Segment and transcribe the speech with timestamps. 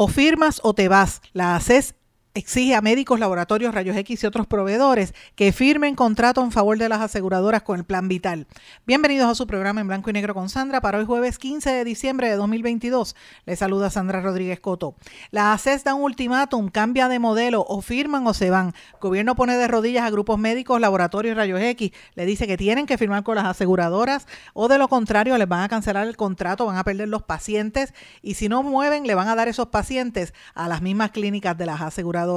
[0.00, 1.22] O firmas o te vas.
[1.32, 1.97] La ACES
[2.38, 6.88] exige a médicos, laboratorios, rayos X y otros proveedores que firmen contrato en favor de
[6.88, 8.46] las aseguradoras con el Plan Vital.
[8.86, 11.82] Bienvenidos a su programa en blanco y negro con Sandra para hoy jueves 15 de
[11.82, 13.16] diciembre de 2022.
[13.44, 14.94] Les saluda Sandra Rodríguez Coto.
[15.32, 18.72] La ACES da un ultimátum, cambia de modelo, o firman o se van.
[19.00, 21.90] gobierno pone de rodillas a grupos médicos, laboratorios, rayos X.
[22.14, 25.62] Le dice que tienen que firmar con las aseguradoras o de lo contrario les van
[25.62, 29.26] a cancelar el contrato, van a perder los pacientes y si no mueven le van
[29.26, 32.27] a dar esos pacientes a las mismas clínicas de las aseguradoras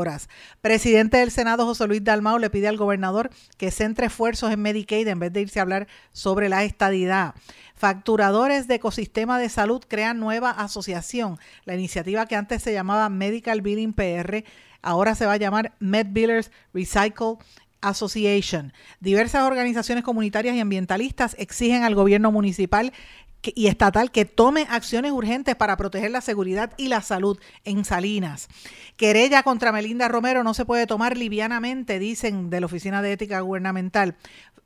[0.61, 5.07] Presidente del Senado, José Luis Dalmau, le pide al gobernador que centre esfuerzos en Medicaid
[5.07, 7.35] en vez de irse a hablar sobre la estadidad.
[7.75, 11.39] Facturadores de ecosistema de salud crean nueva asociación.
[11.65, 14.43] La iniciativa que antes se llamaba Medical Billing PR
[14.81, 17.37] ahora se va a llamar MedBillers Recycle
[17.81, 18.73] Association.
[18.99, 22.93] Diversas organizaciones comunitarias y ambientalistas exigen al gobierno municipal
[23.43, 28.47] y estatal que tome acciones urgentes para proteger la seguridad y la salud en Salinas.
[28.97, 33.39] Querella contra Melinda Romero no se puede tomar livianamente, dicen de la Oficina de Ética
[33.39, 34.15] Gubernamental.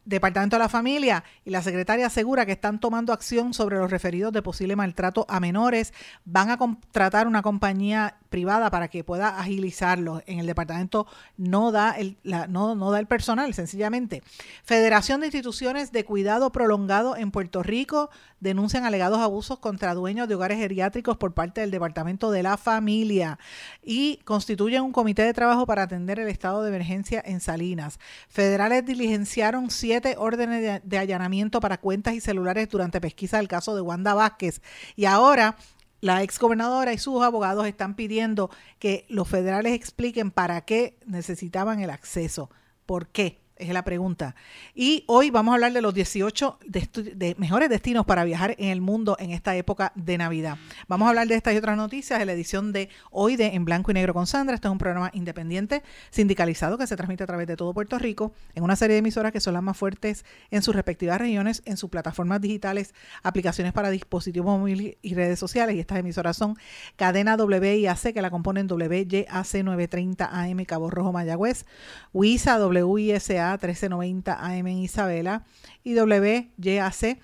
[0.03, 4.31] Departamento de la Familia y la secretaria asegura que están tomando acción sobre los referidos
[4.33, 5.93] de posible maltrato a menores.
[6.25, 10.21] Van a contratar una compañía privada para que pueda agilizarlo.
[10.25, 12.17] En el departamento no da el,
[12.49, 14.23] no, no da el personal, sencillamente.
[14.65, 18.09] Federación de Instituciones de Cuidado Prolongado en Puerto Rico
[18.41, 23.39] denuncian alegados abusos contra dueños de hogares geriátricos por parte del Departamento de la Familia
[23.81, 27.99] y constituyen un comité de trabajo para atender el estado de emergencia en Salinas.
[28.27, 33.75] Federales diligenciaron siete órdenes de, de allanamiento para cuentas y celulares durante pesquisa del caso
[33.75, 34.61] de Wanda Vázquez
[34.97, 35.55] y ahora
[36.01, 41.89] la exgobernadora y sus abogados están pidiendo que los federales expliquen para qué necesitaban el
[41.89, 42.49] acceso.
[42.85, 43.44] ¿Por qué?
[43.57, 44.35] Es la pregunta.
[44.73, 48.81] Y hoy vamos a hablar de los 18 de, mejores destinos para viajar en el
[48.81, 50.57] mundo en esta época de Navidad.
[50.89, 53.63] Vamos a hablar de estas y otras noticias en la edición de hoy de En
[53.63, 54.55] Blanco y Negro con Sandra.
[54.55, 58.33] Este es un programa independiente, sindicalizado, que se transmite a través de todo Puerto Rico,
[58.55, 61.77] en una serie de emisoras que son las más fuertes en sus respectivas regiones, en
[61.77, 62.93] sus plataformas digitales,
[63.23, 65.77] aplicaciones para dispositivos móviles y redes sociales.
[65.77, 66.57] Y estas emisoras son
[66.97, 71.65] Cadena WIAC, que la componen WYAC 930 AM Cabo Rojo Mayagüez,
[72.11, 75.45] WISA WISA 1390 AM en Isabela
[75.83, 77.19] y WYAC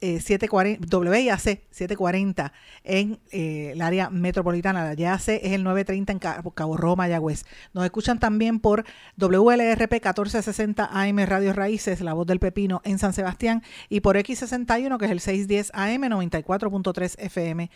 [0.00, 1.38] 740, WIAC
[1.70, 2.52] 740
[2.84, 4.84] en eh, el área metropolitana.
[4.84, 7.44] La YAC es el 930 en Cabo, Rojo, Mayagüez.
[7.74, 8.84] Nos escuchan también por
[9.18, 14.98] WLRP 1460 AM Radio Raíces, La Voz del Pepino en San Sebastián y por X61
[14.98, 17.70] que es el 610 AM 94.3 FM,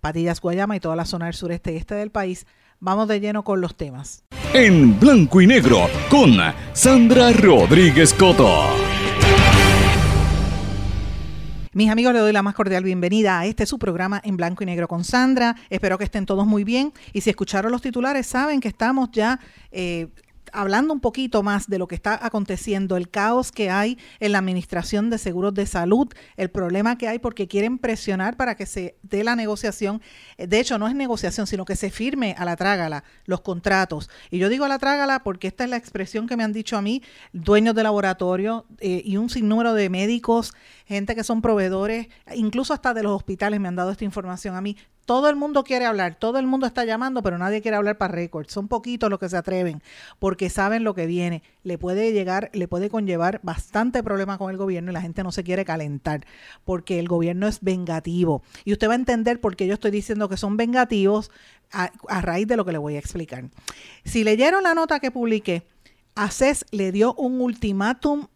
[0.00, 2.46] Patillas, Guayama y toda la zona del sureste y este del país.
[2.80, 4.24] Vamos de lleno con los temas
[4.54, 6.36] en blanco y negro con
[6.72, 8.66] Sandra Rodríguez Coto.
[11.72, 14.66] Mis amigos, les doy la más cordial bienvenida a este su programa en blanco y
[14.66, 15.54] negro con Sandra.
[15.70, 16.92] Espero que estén todos muy bien.
[17.12, 19.38] Y si escucharon los titulares, saben que estamos ya
[19.70, 20.08] eh,
[20.52, 24.38] hablando un poquito más de lo que está aconteciendo, el caos que hay en la
[24.38, 28.96] administración de seguros de salud, el problema que hay porque quieren presionar para que se
[29.02, 30.02] dé la negociación.
[30.36, 34.10] De hecho, no es negociación, sino que se firme a la trágala los contratos.
[34.30, 36.76] Y yo digo a la trágala porque esta es la expresión que me han dicho
[36.76, 40.54] a mí dueños de laboratorio eh, y un sinnúmero de médicos,
[40.88, 44.60] gente que son proveedores, incluso hasta de los hospitales me han dado esta información a
[44.60, 44.76] mí
[45.08, 48.12] todo el mundo quiere hablar, todo el mundo está llamando, pero nadie quiere hablar para
[48.12, 48.46] récord.
[48.50, 49.82] Son poquitos los que se atreven
[50.18, 51.42] porque saben lo que viene.
[51.62, 55.32] Le puede llegar, le puede conllevar bastante problema con el gobierno y la gente no
[55.32, 56.26] se quiere calentar
[56.66, 58.42] porque el gobierno es vengativo.
[58.66, 61.30] Y usted va a entender por qué yo estoy diciendo que son vengativos
[61.72, 61.90] a,
[62.20, 63.48] raíz de lo que le voy a explicar.
[64.04, 65.62] Si leyeron la nota que publiqué,
[66.16, 68.26] ACES le dio un ultimátum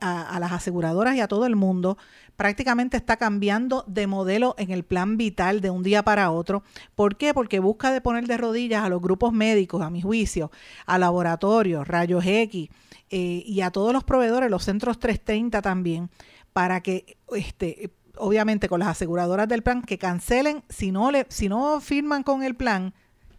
[0.00, 1.96] a, las aseguradoras y a todo el mundo
[2.36, 6.62] prácticamente está cambiando de modelo en el plan vital de un día para otro.
[6.94, 7.32] ¿Por qué?
[7.32, 10.50] Porque busca de poner de rodillas a los grupos médicos, a mi juicio,
[10.86, 12.68] a laboratorios, rayos X
[13.10, 16.10] eh, y a todos los proveedores, los centros 330 también,
[16.52, 21.48] para que este obviamente con las aseguradoras del plan que cancelen, si no le si
[21.48, 22.94] no firman con el plan,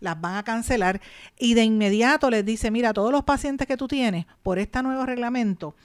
[0.06, 1.02] las van a cancelar
[1.38, 5.06] y de inmediato les dice, mira, todos los pacientes que tú tienes por este nuevo
[5.06, 5.75] reglamento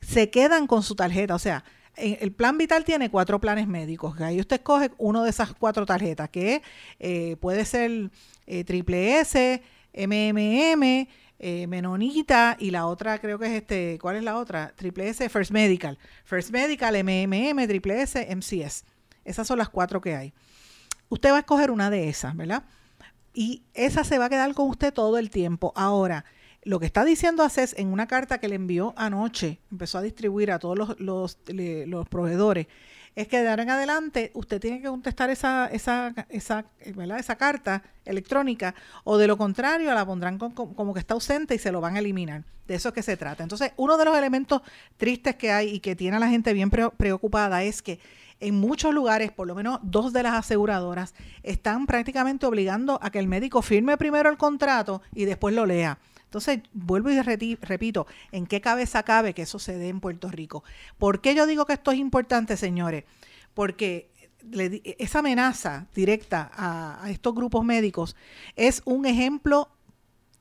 [0.00, 1.64] se quedan con su tarjeta, o sea,
[1.96, 4.20] el plan vital tiene cuatro planes médicos.
[4.20, 6.62] Ahí usted escoge uno de esas cuatro tarjetas, que
[6.98, 8.10] eh, puede ser
[8.46, 9.62] eh, triple S,
[9.94, 11.08] MMM,
[11.38, 14.72] eh, Menonita y la otra creo que es este, ¿cuál es la otra?
[14.76, 15.98] Triple S, First Medical.
[16.24, 18.84] First Medical, MMM, Triple S, MCS.
[19.24, 20.34] Esas son las cuatro que hay.
[21.08, 22.64] Usted va a escoger una de esas, ¿verdad?
[23.38, 25.74] Y esa se va a quedar con usted todo el tiempo.
[25.76, 26.24] Ahora,
[26.62, 30.50] lo que está diciendo ACES en una carta que le envió anoche, empezó a distribuir
[30.50, 32.66] a todos los, los, proveedores,
[33.14, 37.82] es que de ahora en adelante usted tiene que contestar esa, esa, esa, esa carta
[38.06, 38.74] electrónica
[39.04, 41.98] o de lo contrario la pondrán como que está ausente y se lo van a
[41.98, 42.42] eliminar.
[42.66, 43.42] De eso es que se trata.
[43.42, 44.62] Entonces, uno de los elementos
[44.96, 48.00] tristes que hay y que tiene a la gente bien preocupada es que
[48.40, 53.18] en muchos lugares, por lo menos dos de las aseguradoras, están prácticamente obligando a que
[53.18, 55.98] el médico firme primero el contrato y después lo lea.
[56.24, 60.64] Entonces, vuelvo y repito, ¿en qué cabeza cabe que eso se dé en Puerto Rico?
[60.98, 63.04] ¿Por qué yo digo que esto es importante, señores?
[63.54, 64.10] Porque
[64.98, 68.16] esa amenaza directa a, estos grupos médicos
[68.54, 69.70] es un ejemplo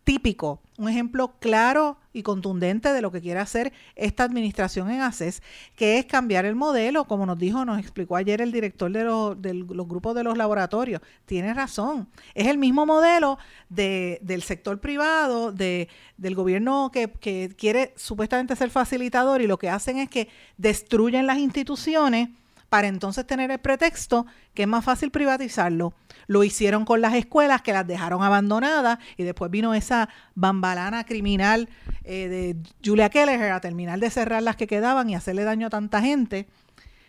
[0.05, 5.41] típico, un ejemplo claro y contundente de lo que quiere hacer esta administración en ACES,
[5.75, 9.87] que es cambiar el modelo, como nos dijo, nos explicó ayer el director de los,
[9.87, 11.01] grupos de los laboratorios.
[11.25, 17.53] Tiene razón, es el mismo modelo de, del sector privado, de, del gobierno que, que
[17.57, 22.29] quiere supuestamente ser facilitador y lo que hacen es que destruyen las instituciones
[22.69, 25.93] para entonces tener el pretexto que es más fácil privatizarlo.
[26.27, 31.69] Lo hicieron con las escuelas que las dejaron abandonadas y después vino esa bambalana criminal
[32.03, 35.69] eh, de Julia Kelleher a terminar de cerrar las que quedaban y hacerle daño a
[35.69, 36.47] tanta gente.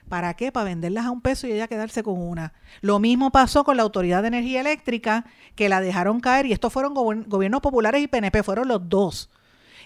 [0.09, 0.53] ¿Para qué?
[0.53, 2.53] Para venderlas a un peso y ella quedarse con una.
[2.81, 5.25] Lo mismo pasó con la Autoridad de Energía Eléctrica,
[5.57, 9.31] que la dejaron caer, y estos fueron gobiernos populares y PNP, fueron los dos.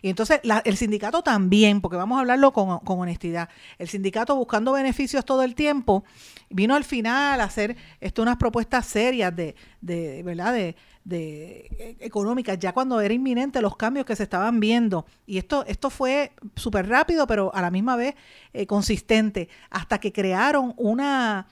[0.03, 3.49] Y entonces el sindicato también, porque vamos a hablarlo con, honestidad,
[3.79, 6.05] el sindicato buscando beneficios todo el tiempo,
[6.49, 10.53] vino al final a hacer esto unas propuestas serias de, de ¿verdad?
[10.53, 15.07] De, de económicas, ya cuando era inminente los cambios que se estaban viendo.
[15.27, 18.15] Y esto, esto fue súper rápido, pero a la misma vez
[18.53, 21.47] eh, consistente, hasta que crearon una,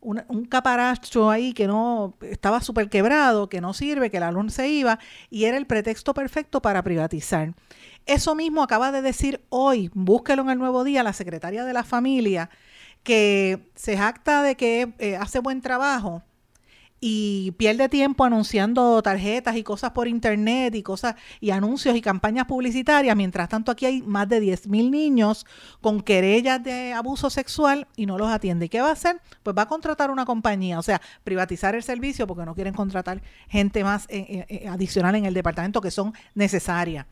[0.00, 4.68] un caparacho ahí que no estaba súper quebrado, que no sirve, que la luz se
[4.68, 4.98] iba,
[5.30, 7.54] y era el pretexto perfecto para privatizar.
[8.06, 11.84] Eso mismo acaba de decir hoy, búsquelo en el nuevo día, la secretaria de la
[11.84, 12.50] familia,
[13.02, 16.22] que se jacta de que eh, hace buen trabajo
[17.06, 22.46] y pierde tiempo anunciando tarjetas y cosas por internet y cosas y anuncios y campañas
[22.46, 23.14] publicitarias.
[23.14, 25.44] Mientras tanto, aquí hay más de 10 mil niños
[25.82, 28.66] con querellas de abuso sexual y no los atiende.
[28.66, 29.20] ¿Y qué va a hacer?
[29.42, 33.22] Pues va a contratar una compañía, o sea, privatizar el servicio porque no quieren contratar
[33.48, 37.06] gente más eh, eh, adicional en el departamento que son necesarias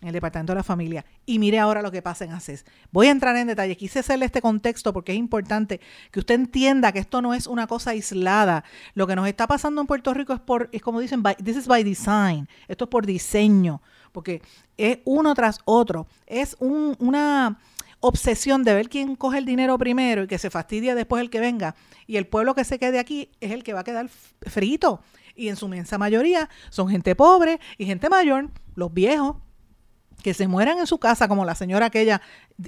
[0.00, 1.04] en el Departamento de la Familia.
[1.26, 2.64] Y mire ahora lo que pasa en ACES.
[2.92, 3.76] Voy a entrar en detalle.
[3.76, 5.80] Quise hacerle este contexto porque es importante
[6.10, 8.64] que usted entienda que esto no es una cosa aislada.
[8.94, 11.66] Lo que nos está pasando en Puerto Rico es por, es como dicen, this is
[11.66, 12.48] by design.
[12.68, 14.42] Esto es por diseño, porque
[14.76, 16.06] es uno tras otro.
[16.26, 17.58] Es una
[18.00, 21.40] obsesión de ver quién coge el dinero primero y que se fastidia después el que
[21.40, 21.74] venga.
[22.06, 24.08] Y el pueblo que se quede aquí es el que va a quedar
[24.42, 25.02] frito.
[25.34, 29.36] Y en su inmensa mayoría son gente pobre y gente mayor, los viejos,
[30.22, 32.20] que se mueran en su casa como la señora aquella.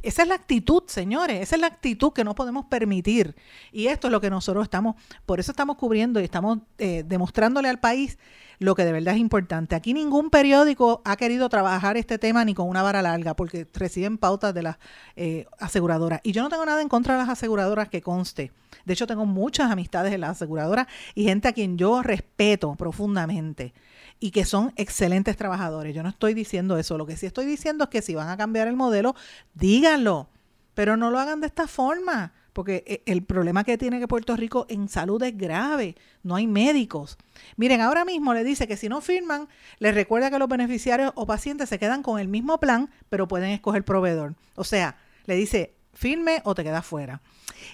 [0.02, 3.34] Esa es la actitud, señores, esa es la actitud que no podemos permitir.
[3.72, 7.68] Y esto es lo que nosotros estamos, por eso estamos cubriendo y estamos eh, demostrándole
[7.68, 8.18] al país
[8.60, 9.74] lo que de verdad es importante.
[9.74, 14.18] Aquí ningún periódico ha querido trabajar este tema ni con una vara larga, porque reciben
[14.18, 14.76] pautas de las
[15.16, 16.20] eh, aseguradoras.
[16.22, 18.52] Y yo no tengo nada en contra de las aseguradoras que conste.
[18.84, 23.72] De hecho, tengo muchas amistades en las aseguradoras y gente a quien yo respeto profundamente
[24.20, 25.94] y que son excelentes trabajadores.
[25.94, 26.98] Yo no estoy diciendo eso.
[26.98, 29.16] Lo que sí estoy diciendo es que si van a cambiar el modelo,
[29.54, 30.28] díganlo,
[30.74, 34.36] pero no lo hagan de esta forma, porque eh, el problema que tiene que Puerto
[34.36, 35.96] Rico en salud es grave.
[36.22, 37.16] No hay médicos.
[37.56, 39.48] Miren, ahora mismo le dice que si no firman,
[39.78, 43.50] les recuerda que los beneficiarios o pacientes se quedan con el mismo plan, pero pueden
[43.50, 44.34] escoger proveedor.
[44.54, 47.22] O sea, le dice, firme o te quedas fuera.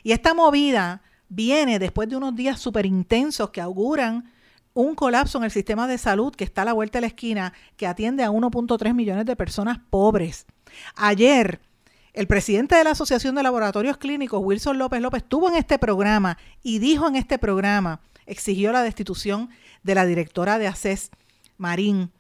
[0.05, 4.31] Y esta movida viene después de unos días súper intensos que auguran
[4.77, 7.55] un colapso en el sistema de salud que está a la vuelta de la esquina,
[7.79, 10.45] que atiende a 1.3 millones de personas pobres.
[10.95, 11.61] Ayer,
[12.13, 16.37] el presidente de la Asociación de Laboratorios Clínicos, Wilson López López, estuvo en este programa
[16.63, 19.49] y dijo en este programa, exigió la destitución
[19.83, 21.11] de la directora de ACES,
[21.57, 22.11] Marín,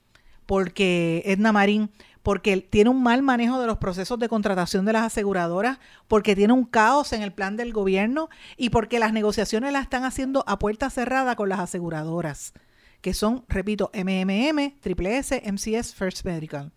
[0.46, 1.90] porque Edna Marín,
[2.26, 5.78] porque tiene un mal manejo de los procesos de contratación de las aseguradoras,
[6.08, 10.02] porque tiene un caos en el plan del gobierno y porque las negociaciones las están
[10.02, 12.52] haciendo a puerta cerrada con las aseguradoras,
[13.00, 16.72] que son, repito, MMM, Triple S, MCS, First Medical.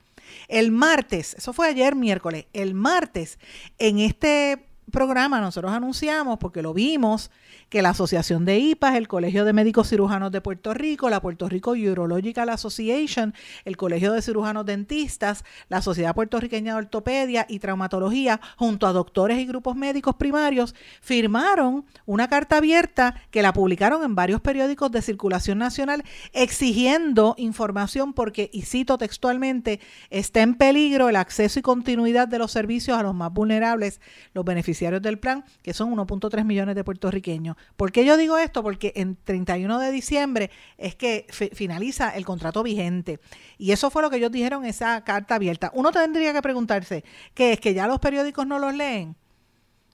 [0.50, 3.40] El martes, eso fue ayer miércoles, el martes,
[3.80, 7.32] en este programa nosotros anunciamos, porque lo vimos,
[7.70, 11.48] que la Asociación de IPAS, el Colegio de Médicos Cirujanos de Puerto Rico, la Puerto
[11.48, 18.42] Rico Urological Association, el Colegio de Cirujanos Dentistas, la Sociedad Puertorriqueña de Ortopedia y Traumatología,
[18.58, 24.16] junto a doctores y grupos médicos primarios, firmaron una carta abierta que la publicaron en
[24.16, 26.04] varios periódicos de circulación nacional
[26.34, 29.80] exigiendo información porque, y cito textualmente,
[30.10, 34.02] está en peligro el acceso y continuidad de los servicios a los más vulnerables,
[34.34, 37.58] los beneficiarios del plan, que son 1.3 millones de puertorriqueños.
[37.76, 38.64] ¿Por qué yo digo esto?
[38.64, 43.20] Porque en 31 de diciembre es que finaliza el contrato vigente.
[43.58, 45.72] Y eso fue lo que ellos dijeron en esa carta abierta.
[45.74, 49.16] Uno tendría que preguntarse, ¿qué es que ya los periódicos no los leen?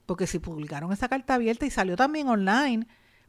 [0.06, 2.86] Porque si publicaron esa carta abierta y salió también online,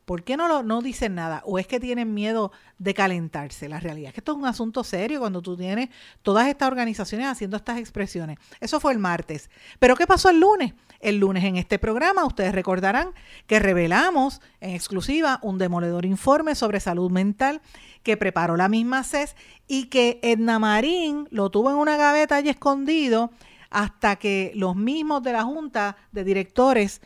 [0.08, 1.42] ¿Por qué no, lo, no dicen nada?
[1.44, 3.68] ¿O es que tienen miedo de calentarse?
[3.68, 5.90] La realidad es que esto es un asunto serio cuando tú tienes
[6.22, 8.38] todas estas organizaciones haciendo estas expresiones.
[8.62, 9.50] Eso fue el martes.
[9.80, 10.76] ¿Pero qué pasó el lunes?
[11.02, 13.10] El lunes en este programa ustedes recordarán
[13.48, 17.60] que revelamos en exclusiva un demoledor informe sobre salud mental
[18.02, 19.36] que preparó la misma CES
[19.68, 23.30] y que Edna Marín lo tuvo en una gaveta allí escondido
[23.70, 27.02] hasta que los mismos de la Junta de Directores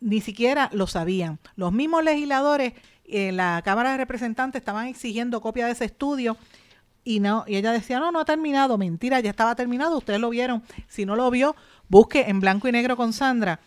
[0.00, 1.38] ni siquiera lo sabían.
[1.56, 2.74] Los mismos legisladores
[3.04, 6.36] en la Cámara de Representantes estaban exigiendo copia de ese estudio
[7.04, 10.30] y no y ella decía, "No, no ha terminado." Mentira, ya estaba terminado, ustedes lo
[10.30, 10.62] vieron.
[10.88, 11.56] Si no lo vio,
[11.88, 13.60] busque en blanco y negro con Sandra.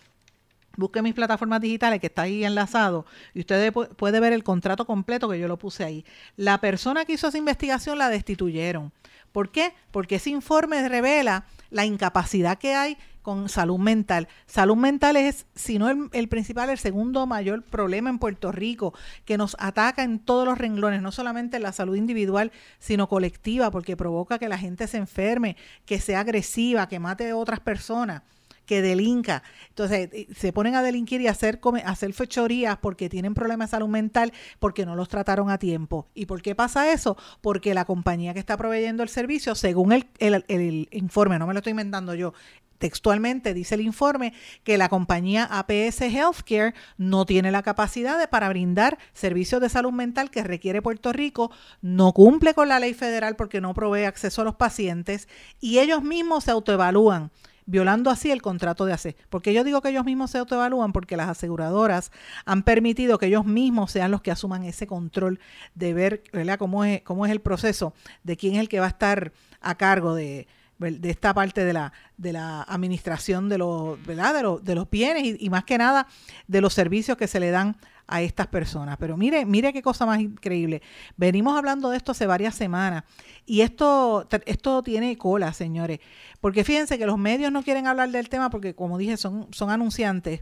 [0.78, 5.28] Busque mis plataformas digitales que está ahí enlazado y usted puede ver el contrato completo
[5.28, 6.06] que yo lo puse ahí.
[6.38, 8.94] La persona que hizo esa investigación la destituyeron.
[9.34, 9.74] ¿Por qué?
[9.92, 14.28] Porque ese informe revela la incapacidad que hay con salud mental.
[14.46, 18.94] Salud mental es, si no el, principal, el segundo mayor problema en Puerto Rico,
[19.26, 23.72] que nos ataca en todos los renglones, no solamente en la salud individual, sino colectiva,
[23.72, 28.24] porque provoca que la gente se enferme, que sea agresiva, que mate a otras personas
[28.72, 29.44] que delinca.
[29.68, 33.90] Entonces, eh, se ponen a delinquir y hacer, hacer fechorías porque tienen problemas de salud
[33.90, 36.08] mental, porque no los trataron a tiempo.
[36.14, 37.18] ¿Y por qué pasa eso?
[37.42, 41.60] Porque la compañía que está proveyendo el servicio, según el, el informe, no me lo
[41.60, 42.34] estoy inventando yo,
[42.82, 44.34] Textualmente dice el informe
[44.64, 50.32] que la compañía APS Healthcare no tiene la capacidad para brindar servicios de salud mental
[50.32, 51.52] que requiere Puerto Rico,
[51.84, 55.28] no cumple con la ley federal porque no provee acceso a los pacientes
[55.60, 57.30] y ellos mismos se autoevalúan
[57.68, 59.16] violando así el contrato de AC.
[59.30, 62.12] Porque yo digo que ellos mismos se autoevalúan porque las aseguradoras
[62.46, 65.40] han permitido que ellos mismos sean los que asuman ese control
[65.76, 66.24] de ver
[66.58, 69.76] Cómo, es, cómo es el proceso, de quién es el que va a estar a
[69.76, 70.48] cargo de,
[70.90, 74.34] de esta parte de la, de la administración de los, ¿verdad?
[74.34, 76.08] De, los, de los bienes y, más que nada
[76.48, 78.98] de los servicios que se le dan a estas personas.
[78.98, 80.82] Pero mire, mire qué cosa más increíble.
[81.18, 83.04] Venimos hablando de esto hace varias semanas
[83.46, 86.00] y esto, esto tiene cola, señores.
[86.40, 89.70] Porque fíjense que los medios no quieren hablar del tema porque, como dije, son, son
[89.70, 90.42] anunciantes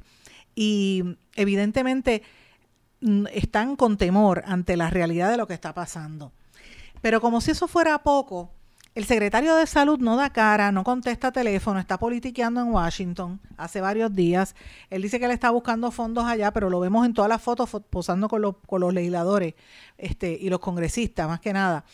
[0.55, 1.03] y
[1.36, 2.24] evidentemente
[3.01, 6.31] mm, están con temor ante la realidad de lo que está pasando.
[7.01, 8.51] Pero como si eso fuera poco,
[8.99, 13.79] el secretario de Salud no da cara, no contesta teléfono, está politiqueando en Washington hace
[13.79, 14.55] varios días.
[14.89, 17.69] Él dice que le está buscando fondos allá, pero lo vemos en todas las fotos
[17.89, 19.53] posando con los, legisladores
[19.97, 21.85] este, y los congresistas, más que nada.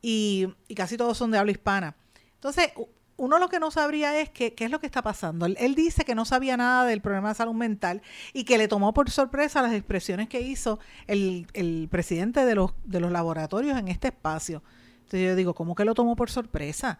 [0.00, 1.96] Y, casi todos son de habla hispana.
[2.36, 2.72] Entonces,
[3.18, 5.44] uno lo que no sabría es qué es lo que está pasando.
[5.44, 8.00] Él, dice que no sabía nada del problema de salud mental
[8.32, 10.78] y que le tomó por sorpresa las expresiones que hizo
[11.08, 14.62] el, el presidente de los, de los laboratorios en este espacio.
[15.08, 16.98] Entonces yo digo, ¿cómo que lo tomó por sorpresa?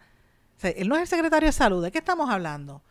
[0.63, 2.81] él no es el secretario de salud, ¿de qué estamos hablando?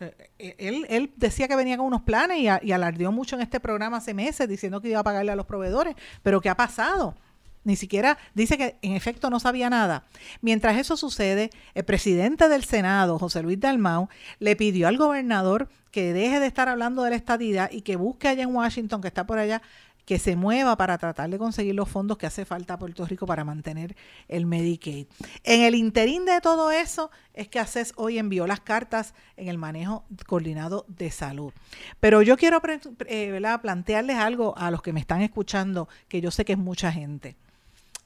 [0.00, 3.60] E, él, él, decía que venía con unos planes y, y, alardeó mucho en este
[3.60, 7.14] programa hace meses diciendo que iba a pagarle a los proveedores, pero ¿qué ha pasado?
[7.62, 10.04] Ni siquiera dice que en efecto no sabía nada.
[10.42, 14.08] Mientras eso sucede, el presidente del Senado, José Luis Dalmau,
[14.40, 18.26] le pidió al gobernador que deje de estar hablando de la estadidad y que busque
[18.26, 19.62] allá en Washington, que está por allá,
[20.04, 23.26] que se mueva para tratar de conseguir los fondos que hace falta a Puerto Rico
[23.26, 23.96] para mantener
[24.28, 25.06] el Medicaid.
[25.44, 29.58] En el interín de todo eso es que ACES hoy envió las cartas en el
[29.58, 31.52] manejo coordinado de salud.
[32.00, 32.60] Pero yo quiero
[33.06, 36.92] eh, plantearles algo a los que me están escuchando, que yo sé que es mucha
[36.92, 37.36] gente.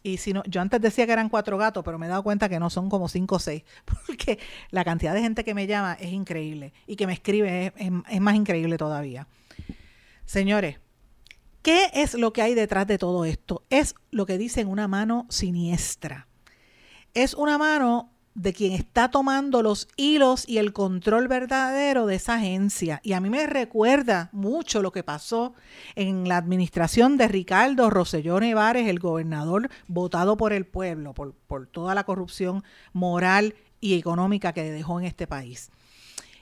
[0.03, 2.49] Y si no, yo antes decía que eran cuatro gatos, pero me he dado cuenta
[2.49, 3.65] que no son como cinco o seis,
[4.07, 4.39] porque
[4.71, 8.35] la cantidad de gente que me llama es increíble y que me escribe es más
[8.37, 9.27] increíble todavía.
[10.25, 10.79] Señores,
[11.63, 13.65] ¿Qué es lo que hay detrás de todo esto?
[13.71, 16.29] Es lo que dicen una mano siniestra.
[17.15, 22.35] Es una mano de quien está tomando los hilos y el control verdadero de esa
[22.35, 23.01] agencia.
[23.03, 25.55] Y a mí me recuerda mucho lo que pasó
[25.97, 31.67] en la administración de Ricardo Rosselló Nevares, el gobernador votado por el pueblo, por, por
[31.67, 32.63] toda la corrupción
[32.93, 35.73] moral y económica que dejó en este país.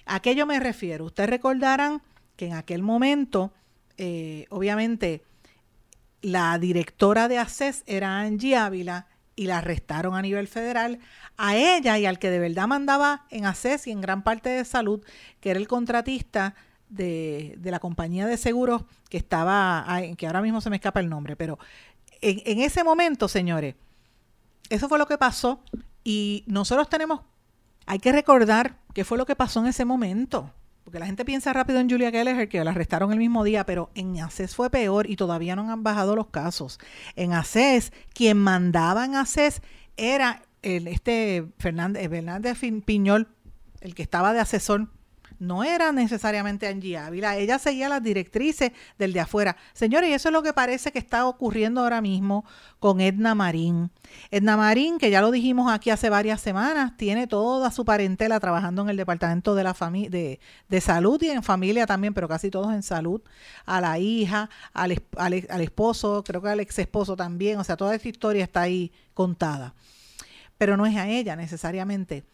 [0.04, 1.06] ¿A qué yo me refiero?
[1.06, 2.02] Ustedes recordarán
[2.36, 3.52] que en aquel momento,
[3.98, 5.22] eh, obviamente,
[6.22, 10.98] la directora de ACES era Angie Ávila y la arrestaron a nivel federal,
[11.36, 14.64] a ella y al que de verdad mandaba en ACES y en gran parte de
[14.64, 15.04] salud,
[15.40, 16.54] que era el contratista
[16.88, 19.86] de, la compañía de seguros que estaba,
[20.16, 21.58] que ahora mismo se me escapa el nombre, pero
[22.22, 23.74] en, en ese momento, señores,
[24.70, 25.62] eso fue lo que pasó
[26.02, 27.20] y nosotros tenemos,
[27.84, 30.52] hay que recordar qué fue lo que pasó en ese momento.
[30.86, 33.90] Porque la gente piensa rápido en Julia Kelleher, que la arrestaron el mismo día, pero
[33.96, 36.78] en ACES fue peor y todavía no han bajado los casos.
[37.16, 39.62] En ACES, quien mandaba en ACES
[39.96, 43.26] era el, este Fernández, Fernández Piñol,
[43.80, 44.86] el que estaba de asesor
[45.38, 49.56] no era necesariamente Angie Ávila, ella seguía las directrices del de afuera.
[49.72, 52.44] Señores, y eso es lo que parece que está ocurriendo ahora mismo
[52.78, 53.90] con Edna Marín.
[54.30, 58.82] Edna Marín, que ya lo dijimos aquí hace varias semanas, tiene toda su parentela trabajando
[58.82, 62.72] en el Departamento de, la de, de Salud y en familia también, pero casi todos
[62.72, 63.20] en salud,
[63.64, 67.94] a la hija, al, al esposo, creo que al ex esposo también, o sea, toda
[67.94, 69.74] esa historia está ahí contada.
[70.58, 72.24] Pero no es a ella necesariamente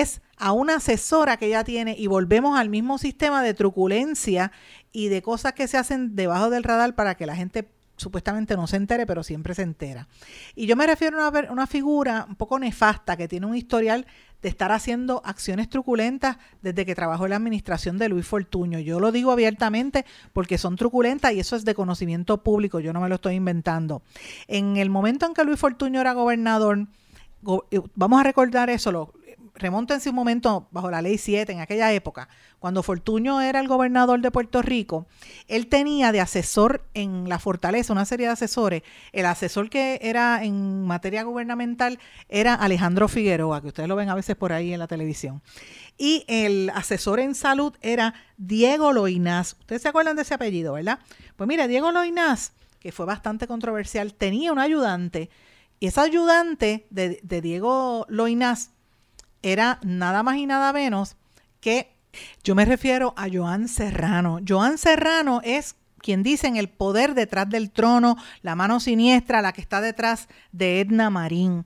[0.00, 4.52] es a una asesora que ella tiene y volvemos al mismo sistema de truculencia
[4.92, 8.66] y de cosas que se hacen debajo del radar para que la gente supuestamente no
[8.66, 10.08] se entere, pero siempre se entera.
[10.54, 14.06] Y yo me refiero a una, una figura un poco nefasta que tiene un historial
[14.42, 18.80] de estar haciendo acciones truculentas desde que trabajó en la administración de Luis Fortuño.
[18.80, 23.00] Yo lo digo abiertamente porque son truculentas y eso es de conocimiento público, yo no
[23.00, 24.02] me lo estoy inventando.
[24.48, 26.88] En el momento en que Luis Fortuño era gobernador,
[27.70, 29.12] eh, vamos a recordar eso, lo,
[29.54, 32.28] remóntense un momento bajo la ley 7 en aquella época,
[32.58, 35.06] cuando Fortuño era el gobernador de Puerto Rico,
[35.48, 38.82] él tenía de asesor en la fortaleza una serie de asesores.
[39.12, 44.14] El asesor que era en materia gubernamental era Alejandro Figueroa, que ustedes lo ven a
[44.14, 45.42] veces por ahí en la televisión.
[45.98, 49.56] Y el asesor en salud era Diego Loinás.
[49.60, 50.98] Ustedes se acuerdan de ese apellido, ¿verdad?
[51.36, 55.30] Pues mire, Diego Loinás, que fue bastante controversial, tenía un ayudante.
[55.80, 58.70] Y ese ayudante de, de Diego Loinás
[59.42, 61.16] era nada más y nada menos
[61.60, 61.92] que
[62.44, 64.40] yo me refiero a Joan Serrano.
[64.46, 69.52] Joan Serrano es quien dice en el poder detrás del trono, la mano siniestra, la
[69.52, 71.64] que está detrás de Edna Marín.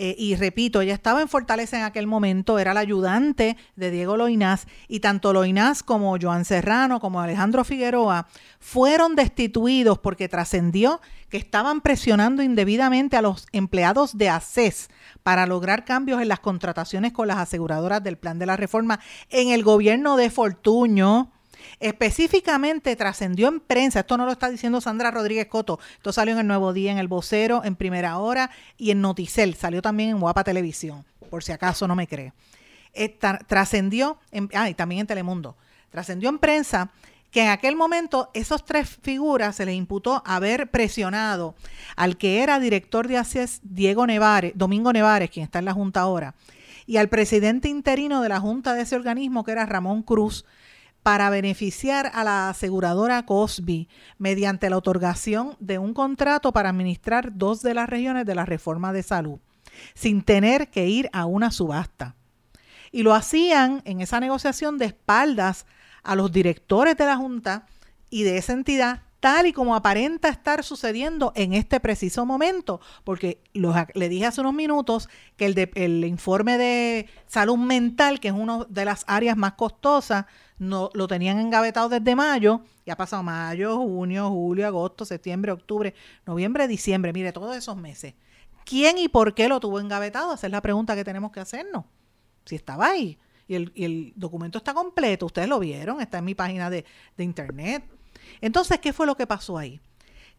[0.00, 4.16] Eh, y repito, ella estaba en Fortaleza en aquel momento, era la ayudante de Diego
[4.16, 8.28] Loinás, y tanto Loinás como Joan Serrano, como Alejandro Figueroa,
[8.60, 14.88] fueron destituidos porque trascendió que estaban presionando indebidamente a los empleados de ACES
[15.24, 19.48] para lograr cambios en las contrataciones con las aseguradoras del plan de la reforma en
[19.50, 21.32] el gobierno de Fortuño
[21.80, 26.40] Específicamente trascendió en prensa, esto no lo está diciendo Sandra Rodríguez Coto, esto salió en
[26.40, 30.20] el Nuevo Día, en el Vocero, en Primera Hora y en Noticel, salió también en
[30.20, 32.32] Guapa Televisión, por si acaso no me cree.
[33.46, 34.18] Trascendió,
[34.54, 35.56] ah, y también en Telemundo,
[35.90, 36.90] trascendió en prensa
[37.30, 41.54] que en aquel momento esos tres figuras se les imputó haber presionado
[41.94, 46.00] al que era director de ACES, Diego Nevares, Domingo Nevares, quien está en la Junta
[46.00, 46.34] ahora,
[46.86, 50.44] y al presidente interino de la Junta de ese organismo, que era Ramón Cruz,
[51.08, 57.62] para beneficiar a la aseguradora Cosby mediante la otorgación de un contrato para administrar dos
[57.62, 59.38] de las regiones de la reforma de salud,
[59.94, 62.14] sin tener que ir a una subasta.
[62.92, 65.64] Y lo hacían en esa negociación de espaldas
[66.02, 67.64] a los directores de la Junta
[68.10, 73.42] y de esa entidad tal y como aparenta estar sucediendo en este preciso momento, porque
[73.52, 78.84] le dije hace unos minutos que el, informe de salud mental, que es una de
[78.84, 80.26] las áreas más costosas,
[80.58, 85.94] no, lo tenían engavetado desde mayo, y ha pasado mayo, junio, julio, agosto, septiembre, octubre,
[86.26, 88.14] noviembre, diciembre, mire, todos esos meses.
[88.64, 90.34] ¿Quién y por qué lo tuvo engavetado?
[90.34, 91.84] Esa es la pregunta que tenemos que hacernos.
[92.44, 93.18] Si estaba ahí.
[93.46, 96.84] Y el, documento está completo, ustedes lo vieron, está en mi página de
[97.16, 97.82] internet
[98.40, 99.80] entonces, ¿qué fue lo que pasó ahí?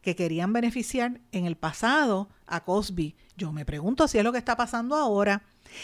[0.01, 3.15] Que querían beneficiar en el pasado a Cosby.
[3.37, 5.43] Yo me pregunto si es lo que está pasando ahora.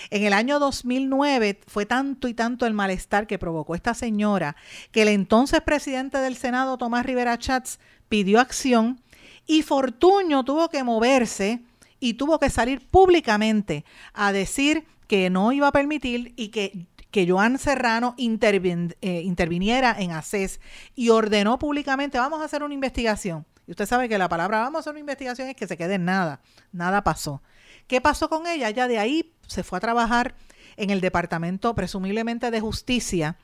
[0.09, 4.55] En el año 2009 fue tanto y tanto el malestar que provocó esta señora
[4.91, 9.01] que el entonces presidente del Senado, Tomás Rivera Chats, pidió acción
[9.45, 11.61] y Fortuño tuvo que moverse
[11.99, 17.25] y tuvo que salir públicamente a decir que no iba a permitir y que que
[17.25, 20.59] Joan Serrano eh, interviniera en ACES
[20.95, 23.45] y ordenó públicamente, vamos a hacer una investigación.
[23.65, 25.93] Y usted sabe que la palabra vamos a hacer una investigación es que se quede
[25.93, 26.41] en nada.
[26.73, 27.41] Nada pasó.
[27.87, 28.69] ¿Qué pasó con ella?
[28.69, 30.35] Ya de ahí se fue a trabajar
[30.75, 33.37] en el Departamento presumiblemente de Justicia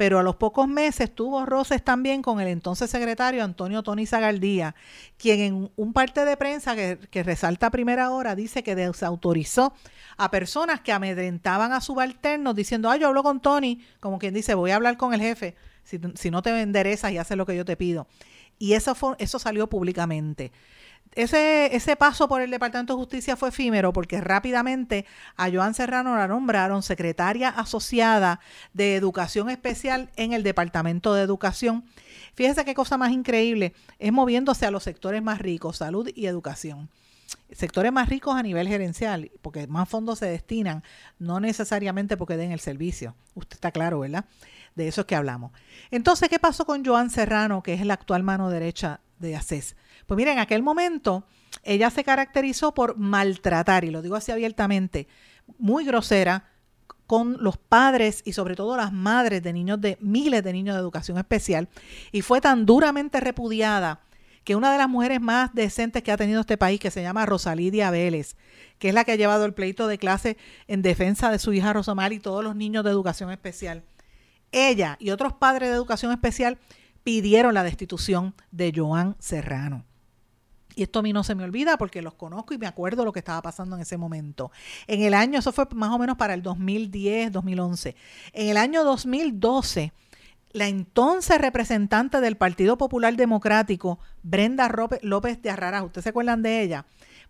[0.00, 4.74] pero a los pocos meses tuvo roces también con el entonces secretario Antonio Tony Zagaldía,
[5.18, 9.74] quien en un parte de prensa que, resalta a primera hora dice que desautorizó
[10.16, 14.54] a personas que amedrentaban a subalternos diciendo, ah, yo hablo con Tony, como quien dice,
[14.54, 15.54] voy a hablar con el jefe.
[15.84, 18.06] si, no te enderezas y haces lo que yo te pido.
[18.58, 20.50] Y eso, fue, eso salió públicamente.
[21.14, 26.16] Ese, ese paso por el Departamento de Justicia fue efímero porque rápidamente a Joan Serrano
[26.16, 28.38] la nombraron secretaria asociada
[28.74, 31.84] de Educación Especial en el Departamento de Educación.
[32.34, 36.88] Fíjese qué cosa más increíble, es moviéndose a los sectores más ricos, salud y educación
[37.52, 40.82] sectores más ricos a nivel gerencial, porque más fondos se destinan,
[41.18, 43.14] no necesariamente porque den el servicio.
[43.34, 44.24] Usted está claro, ¿verdad?
[44.74, 45.52] De eso es que hablamos.
[45.90, 49.76] Entonces, ¿qué pasó con Joan Serrano, que es la actual mano derecha de ACES?
[50.10, 51.22] Pues miren, en aquel momento
[51.62, 55.06] ella se caracterizó por maltratar, y lo digo así abiertamente,
[55.56, 56.50] muy grosera
[57.06, 60.80] con los padres y sobre todo las madres de niños de miles de niños de
[60.80, 61.68] educación especial
[62.10, 64.00] y fue tan duramente repudiada
[64.42, 67.24] que una de las mujeres más decentes que ha tenido este país, que se llama
[67.24, 68.34] Rosalidia Vélez,
[68.80, 71.72] que es la que ha llevado el pleito de clase en defensa de su hija
[71.72, 73.84] Rosamar y todos los niños de educación especial.
[74.50, 76.58] Ella y otros padres de educación especial
[77.04, 79.84] pidieron la destitución de Joan Serrano.
[80.80, 83.12] Y esto a mí no se me olvida porque los conozco y me acuerdo lo
[83.12, 84.50] que estaba pasando en ese momento.
[84.86, 87.94] En el año, eso fue más o menos para el 2010, 2011.
[88.32, 89.92] En el año 2012
[90.52, 96.62] la entonces representante del Partido Popular Democrático, Brenda López de Arrarás, ¿ustedes se acuerdan de
[96.62, 96.86] ella?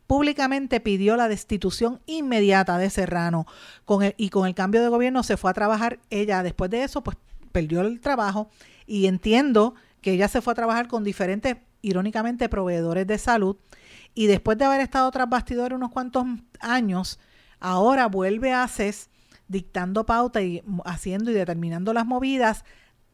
[0.06, 3.46] Públicamente pidió la destitución inmediata de Serrano
[3.84, 5.98] con el, y con el cambio de gobierno se fue a trabajar.
[6.08, 7.16] Ella después de eso, pues
[7.50, 8.48] perdió el trabajo
[8.86, 13.56] y entiendo que ella se fue a trabajar con diferentes, irónicamente, proveedores de salud
[14.14, 16.26] y después de haber estado tras bastidores unos cuantos
[16.60, 17.18] años,
[17.58, 19.08] ahora vuelve a CES
[19.48, 22.64] dictando pauta y haciendo y determinando las movidas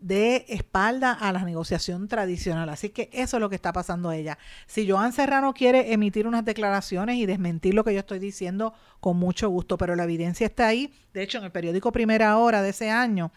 [0.01, 2.69] de espalda a la negociación tradicional.
[2.69, 4.39] Así que eso es lo que está pasando a ella.
[4.67, 9.17] Si Joan Serrano quiere emitir unas declaraciones y desmentir lo que yo estoy diciendo, con
[9.17, 10.93] mucho gusto, pero la evidencia está ahí.
[11.15, 13.33] De hecho, en el periódico Primera Hora de ese año,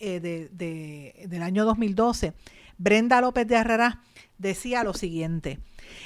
[0.00, 2.34] eh, de, del año 2012,
[2.76, 4.00] Brenda López de Arrará
[4.40, 5.58] decía lo siguiente.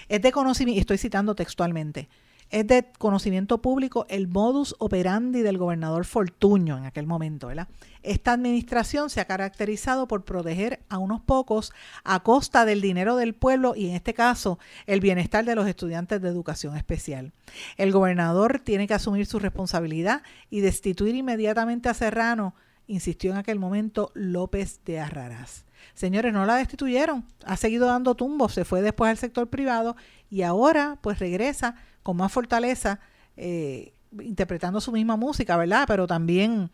[0.09, 2.09] Es de conocimiento, estoy citando textualmente,
[2.51, 7.69] es de conocimiento público el modus operandi del gobernador Fortuño en aquel momento, ¿verdad?
[8.03, 11.73] Esta administración se ha caracterizado por proteger a unos pocos
[12.05, 16.21] a costa del dinero del pueblo y en este caso el bienestar de los estudiantes
[16.21, 17.33] de educación especial.
[17.77, 22.55] El gobernador tiene que asumir su responsabilidad y destituir inmediatamente a Serrano,
[22.87, 25.65] insistió en aquel momento López de Arraraz.
[25.95, 29.97] Señores, no la destituyeron, ha seguido dando tumbos, se fue después al sector privado
[30.29, 32.99] y ahora pues regresa con más fortaleza,
[33.37, 35.85] eh, interpretando su misma música, ¿verdad?
[35.87, 36.71] Pero también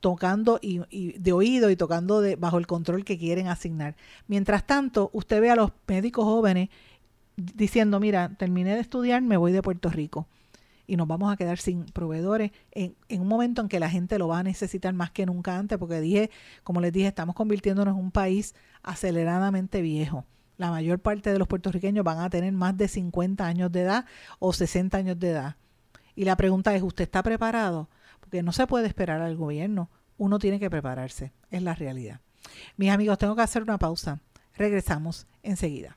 [0.00, 0.80] tocando y,
[1.18, 3.94] de oído y tocando de, bajo el control que quieren asignar.
[4.26, 6.70] Mientras tanto, usted ve a los médicos jóvenes
[7.36, 10.26] diciendo, mira, terminé de estudiar, me voy de Puerto Rico
[10.86, 14.28] y nos vamos a quedar sin proveedores en, un momento en que la gente lo
[14.28, 16.30] va a necesitar más que nunca antes, porque dije,
[16.64, 20.26] como les dije, estamos convirtiéndonos en un país aceleradamente viejo
[20.58, 24.04] la mayor parte de los puertorriqueños van a tener más de 50 años de edad
[24.38, 25.56] o 60 años de edad.
[26.14, 27.88] Y la pregunta es, ¿usted está preparado?
[28.20, 32.20] Porque no se puede esperar al gobierno, uno tiene que prepararse, es la realidad.
[32.76, 34.20] Mis amigos, tengo que hacer una pausa.
[34.54, 35.96] Regresamos enseguida.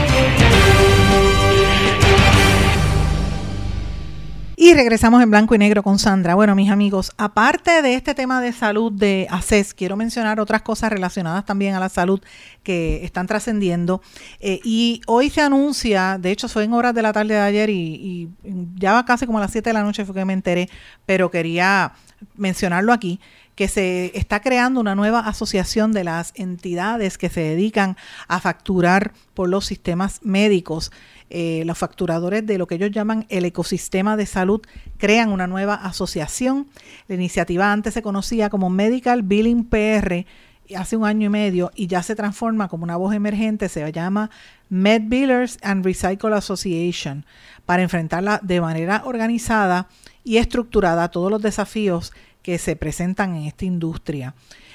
[4.63, 6.35] Y regresamos en blanco y negro con Sandra.
[6.35, 10.91] Bueno, mis amigos, aparte de este tema de salud de ACES, quiero mencionar otras cosas
[10.91, 12.21] relacionadas también a la salud
[12.61, 14.03] que están trascendiendo.
[14.39, 17.71] Eh, y hoy se anuncia, de hecho fue en horas de la tarde de ayer
[17.71, 18.29] y, y
[18.75, 20.69] ya va casi como a las 7 de la noche fue que me enteré,
[21.07, 21.93] pero quería
[22.35, 23.19] mencionarlo aquí,
[23.55, 27.97] que se está creando una nueva asociación de las entidades que se dedican
[28.27, 30.91] a facturar por los sistemas médicos
[31.31, 34.61] eh, los facturadores de lo que ellos llaman el ecosistema de salud
[34.97, 36.67] crean una nueva asociación.
[37.07, 40.25] La iniciativa antes se conocía como Medical Billing PR
[40.75, 44.29] hace un año y medio y ya se transforma como una voz emergente, se llama
[44.69, 47.25] Med Billers and Recycle Association,
[47.65, 49.87] para enfrentarla de manera organizada
[50.23, 54.33] y estructurada a todos los desafíos que se presentan en esta industria.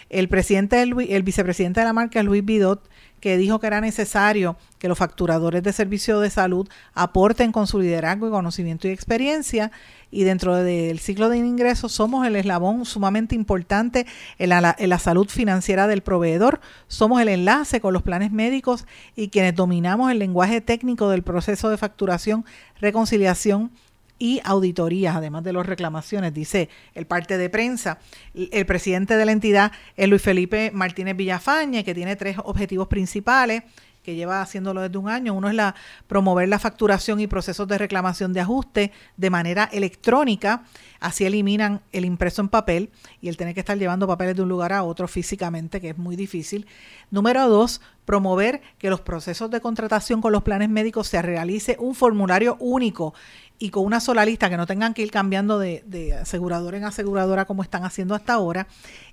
[0.08, 2.88] El presidente, el vicepresidente de la marca, Luis Bidot,
[3.20, 7.80] que dijo que era necesario que los facturadores de servicios de salud aporten con su
[7.80, 9.72] liderazgo y conocimiento y experiencia.
[10.10, 14.06] Y dentro del ciclo de ingresos somos el eslabón sumamente importante
[14.38, 18.86] en la, en la, salud financiera del proveedor, somos el enlace con los planes médicos
[19.16, 22.44] y quienes dominamos el lenguaje técnico del proceso de facturación,
[22.80, 23.72] reconciliación
[24.18, 27.98] y auditorías, además de las reclamaciones, dice el parte de prensa.
[28.34, 33.62] El presidente de la entidad es Luis Felipe Martínez Villafañe, que tiene tres objetivos principales
[34.06, 35.34] que lleva haciéndolo desde un año.
[35.34, 35.74] Uno es la
[36.06, 40.62] promover la facturación y procesos de reclamación de ajuste de manera electrónica.
[41.00, 44.48] Así eliminan el impreso en papel y el tener que estar llevando papeles de un
[44.48, 46.68] lugar a otro físicamente, que es muy difícil.
[47.10, 51.96] Número dos, promover que los procesos de contratación con los planes médicos se realice un
[51.96, 53.12] formulario único
[53.58, 56.84] y con una sola lista que no tengan que ir cambiando de, de aseguradora en
[56.84, 58.66] aseguradora como están haciendo hasta ahora.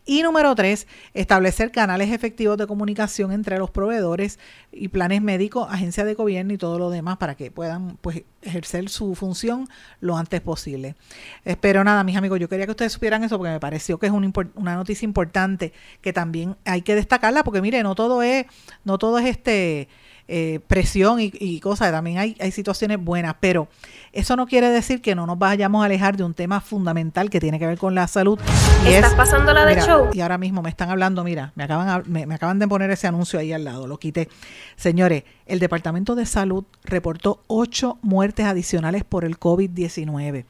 [0.06, 4.38] Y número tres, establecer canales efectivos de comunicación entre los proveedores
[4.72, 8.90] y planes médicos, agencias de gobierno y todo lo demás para que puedan pues, ejercer
[8.90, 9.70] su función
[10.02, 10.96] lo antes posible.
[11.46, 14.12] Espero nada, mis amigos, yo quería que ustedes supieran eso porque me pareció que es
[14.12, 18.46] una noticia importante que también hay que destacarla porque mire, no todo es,
[18.84, 19.88] no todo es este
[20.28, 23.68] eh, presión y, cosas, también hay, hay situaciones buenas, pero
[24.14, 27.40] eso no quiere decir que no nos vayamos a alejar de un tema fundamental que
[27.40, 28.40] tiene que ver con la salud.
[28.86, 30.10] ¿Estás pasando la de show?
[30.14, 33.08] Y ahora mismo me están hablando, mira, me acaban, me, me acaban de poner ese
[33.08, 34.30] anuncio ahí al lado, lo quité.
[34.76, 40.46] Señores, el Departamento de Salud reportó ocho muertes adicionales por el COVID-19.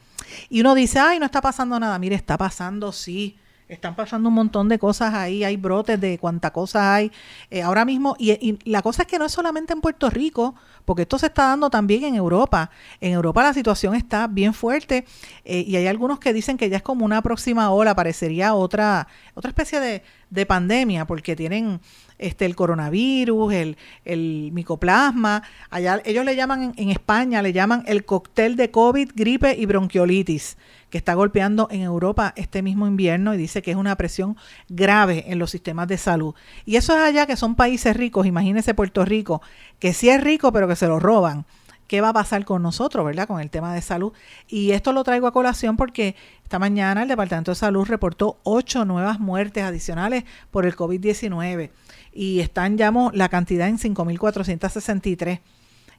[0.50, 1.98] Y uno dice, ay, no está pasando nada.
[2.00, 3.38] Mire, está pasando, sí
[3.74, 7.12] están pasando un montón de cosas ahí, hay brotes de cuánta cosa hay
[7.50, 8.16] eh, ahora mismo.
[8.20, 10.56] Y, la cosa es que no es solamente en Puerto Rico,
[10.86, 12.70] porque esto se está dando también en Europa.
[13.02, 15.06] En Europa la situación está bien fuerte
[15.46, 19.08] eh, y hay algunos que dicen que ya es como una próxima ola, parecería otra,
[19.34, 20.04] otra especie de,
[20.34, 21.80] de pandemia, porque tienen
[22.18, 25.44] este el coronavirus, el, el micoplasma.
[25.70, 30.58] Allá ellos le llaman en España, le llaman el cóctel de COVID, gripe y bronquiolitis
[30.90, 34.38] que está golpeando en Europa este mismo invierno y dice que es una presión
[34.70, 36.36] grave en los sistemas de salud.
[36.66, 39.42] Y eso es allá que son países ricos, imagínese Puerto Rico,
[39.80, 41.46] que sí es rico pero que se lo roban.
[41.88, 43.28] ¿Qué va a pasar con nosotros, verdad?
[43.28, 44.14] Con el tema de salud.
[44.48, 48.86] Y esto lo traigo a colación porque esta mañana el Departamento de Salud reportó ocho
[48.86, 51.72] nuevas muertes adicionales por el COVID-19
[52.14, 55.40] y están ya la cantidad en 5.463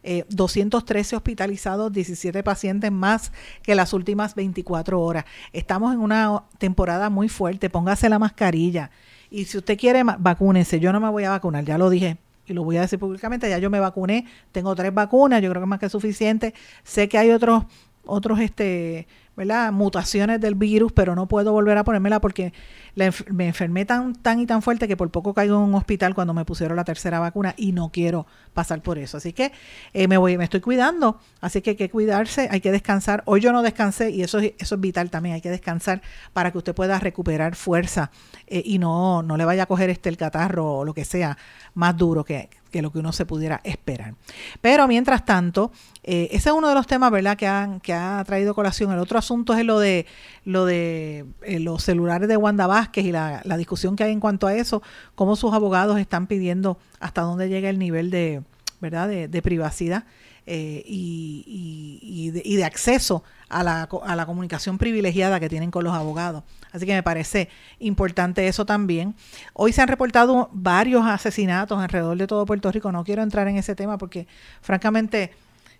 [0.07, 5.25] eh, 213 hospitalizados, 17 pacientes más que las últimas 24 horas.
[5.55, 8.91] Estamos en una temporada muy fuerte, póngase la mascarilla.
[9.31, 10.79] Y si usted quiere, vacúnese.
[10.79, 13.49] Yo no me voy a vacunar, ya lo dije y lo voy a decir públicamente,
[13.49, 16.55] ya yo me vacuné, tengo tres vacunas, yo creo que es más que suficiente.
[16.83, 17.65] Sé que hay otros,
[18.05, 19.73] otros este, ¿verdad?
[19.73, 22.53] mutaciones del virus, pero no puedo volver a ponérmela porque
[22.95, 26.33] me enfermé tan, tan y tan fuerte que por poco caigo en un hospital cuando
[26.33, 29.17] me pusieron la tercera vacuna y no quiero pasar por eso.
[29.17, 29.53] Así que
[29.93, 33.23] eh, me voy, me estoy cuidando, así que hay que cuidarse, hay que descansar.
[33.27, 36.03] Hoy yo no descansé y eso, eso es vital también, hay que descansar
[36.33, 38.11] para que usted pueda recuperar fuerza
[38.47, 41.37] eh, y no, no le vaya a coger este el catarro o lo que sea
[41.75, 44.17] más duro que, que lo que uno se pudiera esperar.
[44.61, 45.71] Pero mientras tanto,
[46.03, 48.91] eh, ese es uno de los temas, ¿verdad?, que, han, que ha traído colación.
[48.91, 50.07] El otro asunto es lo de,
[50.45, 54.49] lo de eh, los celulares de Wanda Vázquez y la, discusión que hay en cuanto
[54.49, 54.83] a eso,
[55.15, 58.43] cómo sus abogados están pidiendo hasta dónde llega el nivel de,
[58.81, 60.03] ¿verdad?, de, privacidad
[60.47, 66.43] eh, y, de, acceso a la, a la comunicación privilegiada que tienen con los abogados.
[66.73, 69.15] Así que me parece importante eso también.
[69.53, 72.91] Hoy se han reportado varios asesinatos alrededor de todo Puerto Rico.
[72.93, 74.27] No quiero entrar en ese tema porque
[74.61, 75.33] francamente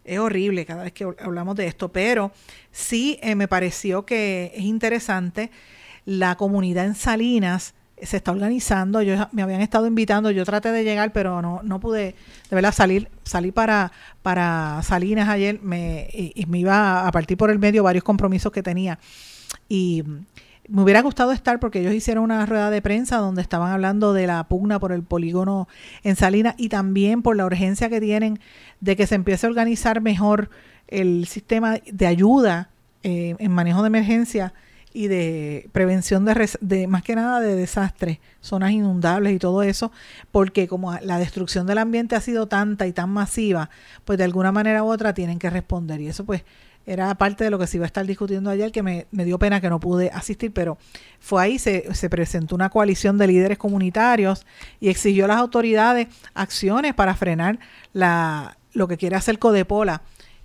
[0.05, 2.33] es horrible cada vez que hablamos de esto, pero
[2.71, 5.51] sí eh, me pareció que es interesante
[6.05, 7.75] la comunidad en Salinas
[8.05, 11.81] se está organizando, yo me habían estado invitando, yo traté de llegar, pero no, no
[11.81, 12.15] pude,
[12.51, 17.51] de verdad, salir, salí para, para Salinas ayer, me, y, me iba a partir por
[17.51, 18.99] el medio varios compromisos que tenía.
[19.69, 20.03] Y
[20.69, 24.27] me hubiera gustado estar porque ellos hicieron una rueda de prensa donde estaban hablando de
[24.27, 25.69] la pugna por el polígono
[26.03, 28.41] en Salinas y también por la urgencia que tienen
[28.81, 30.51] de que se empiece a organizar mejor
[30.89, 32.71] el sistema de ayuda
[33.03, 34.55] eh, en manejo de emergencia
[34.95, 39.91] y de prevención de, de, más que nada de desastres, zonas inundables y todo eso,
[40.31, 43.71] porque como la destrucción del ambiente ha sido tanta y tan masiva,
[44.05, 46.01] pues de alguna manera u otra tienen que responder.
[46.01, 46.45] Y eso pues
[46.87, 49.37] era parte de lo que se iba a estar discutiendo ayer, que me, me dio
[49.39, 50.79] pena que no pude asistir, pero
[51.19, 54.47] fue ahí, se, se presentó una coalición de líderes comunitarios
[54.79, 57.59] y exigió a las autoridades acciones para frenar
[57.93, 60.03] la, lo que quiere hacer Codepola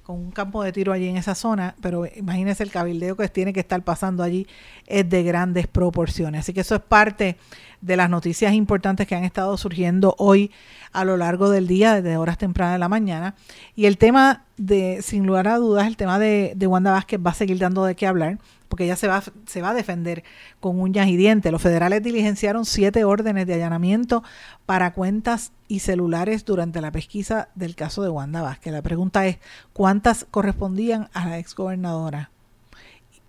[0.09, 3.53] con un campo de tiro allí en esa zona, pero imagínense el cabildeo que tiene
[3.53, 4.47] que estar pasando allí
[4.87, 6.39] es de grandes proporciones.
[6.39, 7.37] Así que eso es parte
[7.79, 10.49] de las noticias importantes que han estado surgiendo hoy
[10.93, 13.35] a lo largo del día, desde horas tempranas de la mañana.
[13.75, 17.31] Y el tema de, sin lugar a dudas, el tema de, de Wanda Vázquez va
[17.31, 18.37] a seguir dando de qué hablar
[18.69, 20.23] porque ella se va, se va a defender
[20.59, 21.51] con uñas y dientes.
[21.51, 24.23] Los federales diligenciaron siete órdenes de allanamiento
[24.65, 28.71] para cuentas y celulares durante la pesquisa del caso de Wanda Vázquez.
[28.71, 29.39] La pregunta es,
[29.73, 32.29] ¿cuántas correspondían a la exgobernadora?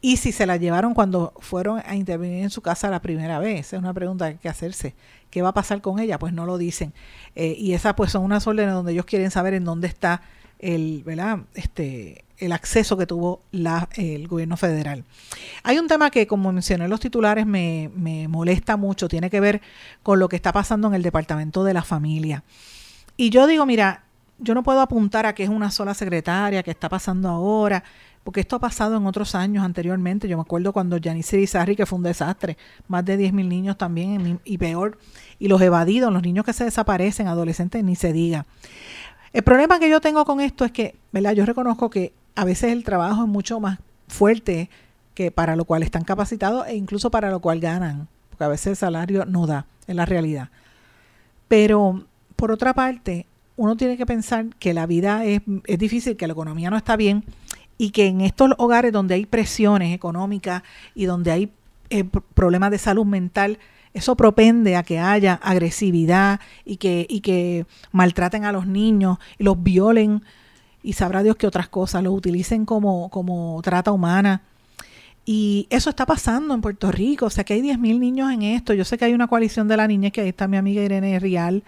[0.03, 3.73] Y si se la llevaron cuando fueron a intervenir en su casa la primera vez.
[3.73, 4.95] Es una pregunta que hay que hacerse.
[5.31, 6.19] ¿Qué va a pasar con ella?
[6.19, 6.95] Pues no lo dicen.
[7.35, 10.23] Eh, y esas pues son unas órdenes donde ellos quieren saber en dónde está
[10.61, 11.41] el, ¿verdad?
[11.55, 15.05] Este, el acceso que tuvo la, el gobierno federal.
[15.63, 19.41] Hay un tema que, como mencioné en los titulares, me, me molesta mucho, tiene que
[19.41, 19.61] ver
[20.03, 22.45] con lo que está pasando en el Departamento de la Familia.
[23.17, 24.05] Y yo digo, mira,
[24.39, 27.85] yo no puedo apuntar a que es una sola secretaria, que está pasando ahora,
[28.25, 30.29] porque esto ha pasado en otros años anteriormente.
[30.29, 32.57] Yo me acuerdo cuando Janice Rizarri, que fue un desastre,
[32.89, 34.99] más de 10.000 niños también, y peor,
[35.39, 38.47] y los evadidos, los niños que se desaparecen, adolescentes, ni se diga.
[39.33, 41.33] El problema que yo tengo con esto es que, ¿verdad?
[41.33, 44.69] Yo reconozco que a veces el trabajo es mucho más fuerte
[45.15, 48.67] que para lo cual están capacitados e incluso para lo cual ganan, porque a veces
[48.69, 50.49] el salario no da, en la realidad.
[51.49, 56.27] Pero, por otra parte, uno tiene que pensar que la vida es, es difícil, que
[56.27, 57.25] la economía no está bien
[57.77, 60.63] y que en estos hogares donde hay presiones económicas
[60.95, 61.53] y donde hay
[61.91, 63.59] eh, problemas de salud mental,
[63.93, 69.45] eso propende a que haya agresividad y que, y que maltraten a los niños y
[69.45, 70.23] los violen
[70.83, 74.43] y sabrá Dios que otras cosas, los utilicen como, como trata humana.
[75.27, 78.73] Y eso está pasando en Puerto Rico, o sea que hay 10.000 niños en esto.
[78.73, 81.19] Yo sé que hay una coalición de la niña, que ahí está mi amiga Irene
[81.21, 81.63] Rial,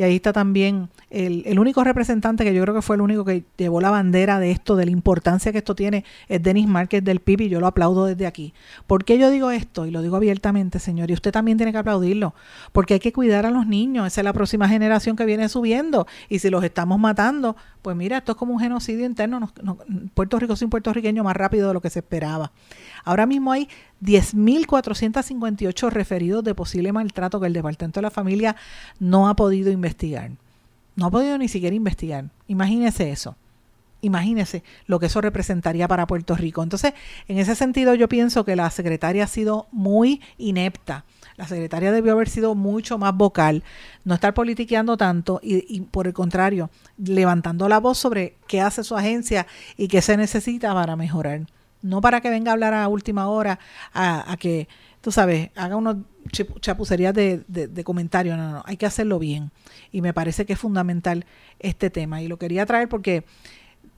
[0.00, 3.22] y ahí está también el, el, único representante que yo creo que fue el único
[3.22, 7.04] que llevó la bandera de esto, de la importancia que esto tiene, es Denis Márquez
[7.04, 8.54] del PIB y yo lo aplaudo desde aquí.
[8.86, 9.84] ¿Por qué yo digo esto?
[9.84, 12.32] Y lo digo abiertamente, señor, y usted también tiene que aplaudirlo,
[12.72, 16.06] porque hay que cuidar a los niños, esa es la próxima generación que viene subiendo,
[16.30, 19.52] y si los estamos matando, pues mira, esto es como un genocidio interno,
[20.14, 22.52] Puerto Rico sin puertorriqueño más rápido de lo que se esperaba.
[23.04, 23.68] Ahora mismo hay
[24.02, 28.56] 10.458 referidos de posible maltrato que el Departamento de la Familia
[28.98, 30.30] no ha podido investigar.
[30.96, 32.26] No ha podido ni siquiera investigar.
[32.48, 33.36] Imagínese eso.
[34.02, 36.62] Imagínese lo que eso representaría para Puerto Rico.
[36.62, 36.94] Entonces,
[37.28, 41.04] en ese sentido, yo pienso que la secretaria ha sido muy inepta.
[41.36, 43.62] La secretaria debió haber sido mucho más vocal,
[44.04, 48.84] no estar politiqueando tanto y, y, por el contrario, levantando la voz sobre qué hace
[48.84, 51.46] su agencia y qué se necesita para mejorar.
[51.82, 53.58] No para que venga a hablar a última hora,
[53.92, 54.68] a, a que,
[55.00, 55.96] tú sabes, haga unos
[56.60, 58.36] chapucerías de, de, de comentarios.
[58.36, 59.50] No, no, hay que hacerlo bien.
[59.92, 61.24] Y me parece que es fundamental
[61.58, 62.22] este tema.
[62.22, 63.24] Y lo quería traer porque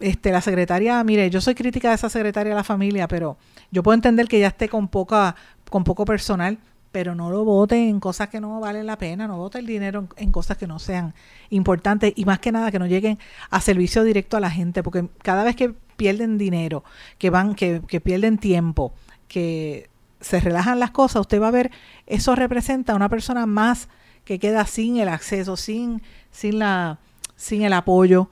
[0.01, 3.37] este, la secretaria, mire, yo soy crítica de esa secretaria de la familia, pero
[3.71, 5.37] yo puedo entender que ya esté con poca,
[5.71, 6.59] con poco personal,
[6.93, 10.07] pero no lo vote en cosas que no valen la pena, no vote el dinero
[10.17, 11.15] en, cosas que no sean
[11.51, 13.19] importantes y más que nada que no lleguen
[13.51, 16.85] a servicio directo a la gente, porque cada vez que pierden dinero,
[17.19, 18.93] que van, que, que pierden tiempo,
[19.27, 19.89] que
[20.21, 21.71] se relajan las cosas, usted va a ver,
[22.07, 23.89] eso representa a una persona más
[24.25, 26.99] que queda sin el acceso, sin, sin la,
[27.37, 28.31] sin el apoyo,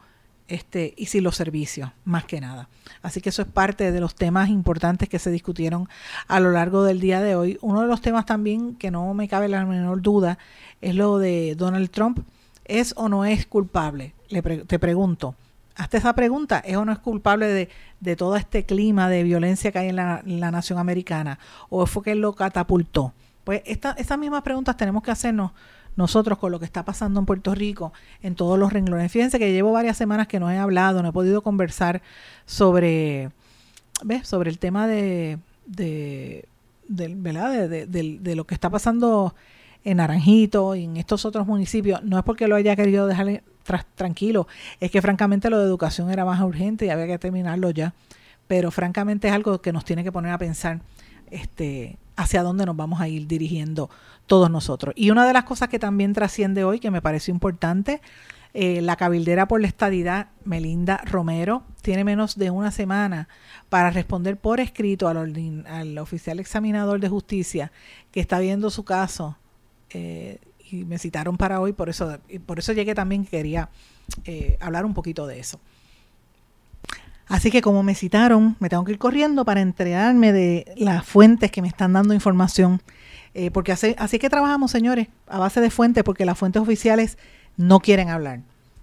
[0.51, 2.69] este, y sin los servicios, más que nada.
[3.03, 5.89] Así que eso es parte de los temas importantes que se discutieron
[6.27, 7.57] a lo largo del día de hoy.
[7.63, 10.39] Uno de los temas también que no me cabe la menor duda
[10.81, 12.19] es lo de Donald Trump.
[12.65, 14.13] ¿Es o no es culpable?
[14.29, 15.37] Le te pregunto.
[15.77, 17.69] Hazte esa pregunta, ¿es o no es culpable de,
[18.01, 21.39] de todo este clima de violencia que hay en la, la nación americana?
[21.69, 23.15] ¿O fue que él lo catapultó?
[23.45, 25.53] Pues esta, estas mismas preguntas tenemos que hacernos
[25.97, 29.11] nosotros con lo que está pasando en Puerto Rico en todos los renglones.
[29.11, 32.03] Fíjense que llevo varias semanas que no he hablado, no he podido conversar
[32.47, 33.31] sobre,
[34.05, 34.27] ¿ves?
[34.27, 36.47] sobre el tema de, de,
[36.89, 37.69] ¿verdad?
[37.69, 39.35] De, de, lo que está pasando
[39.85, 42.03] en Naranjito y en estos otros municipios.
[42.03, 44.47] No es porque lo haya querido dejar tra tranquilo,
[44.81, 47.95] es que francamente lo de educación era más urgente y había que terminarlo ya.
[48.49, 50.81] Pero francamente es algo que nos tiene que poner a pensar
[51.31, 53.91] este, hacia dónde nos vamos a ir dirigiendo
[54.27, 54.95] todos nosotros.
[54.97, 58.01] Y una de las cosas que también trasciende hoy, que me pareció importante,
[58.53, 63.29] eh, la cabildera por la estadidad, Melinda Romero, tiene menos de una semana
[63.69, 67.71] para responder por escrito al, al oficial examinador de justicia
[68.11, 69.37] que está viendo su caso.
[69.91, 70.39] Eh,
[70.71, 73.71] y me citaron para hoy, por eso, por eso llegué también, quería
[74.25, 75.61] eh, hablar un poquito de eso.
[77.31, 81.53] Así que como me citaron, me tengo que ir corriendo para entregarme de las fuentes
[81.53, 82.83] que me están dando información.
[83.35, 87.19] Eh, porque así, así que trabajamos, señores, a base de fuentes, porque las fuentes oficiales
[87.57, 88.41] no quieren hablar.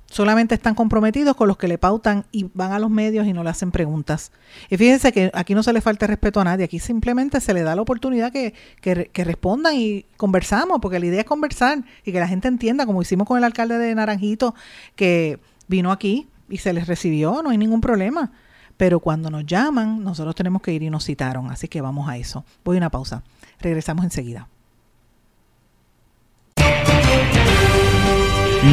[0.09, 3.43] solamente están comprometidos con los que le pautan y van a los medios y no
[3.43, 4.31] le hacen preguntas.
[4.69, 7.63] Y fíjense que aquí no se le falta respeto a nadie, aquí simplemente se le
[7.63, 12.21] da la oportunidad que, que, respondan y conversamos, porque la idea es conversar y que
[12.21, 14.55] la gente entienda, como hicimos con el alcalde de Naranjito,
[14.95, 18.31] que vino aquí y se les recibió, no hay ningún problema.
[18.77, 22.17] Pero cuando nos llaman, nosotros tenemos que ir y nos citaron, así que vamos a
[22.17, 22.45] eso.
[22.63, 23.23] Voy a una pausa.
[23.59, 24.47] Regresamos enseguida.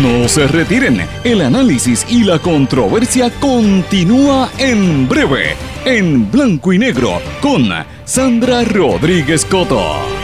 [0.02, 5.54] No se retiren, el análisis y la controversia continúa en breve,
[5.84, 7.68] en blanco y negro, con
[8.04, 10.23] Sandra Rodríguez Coto.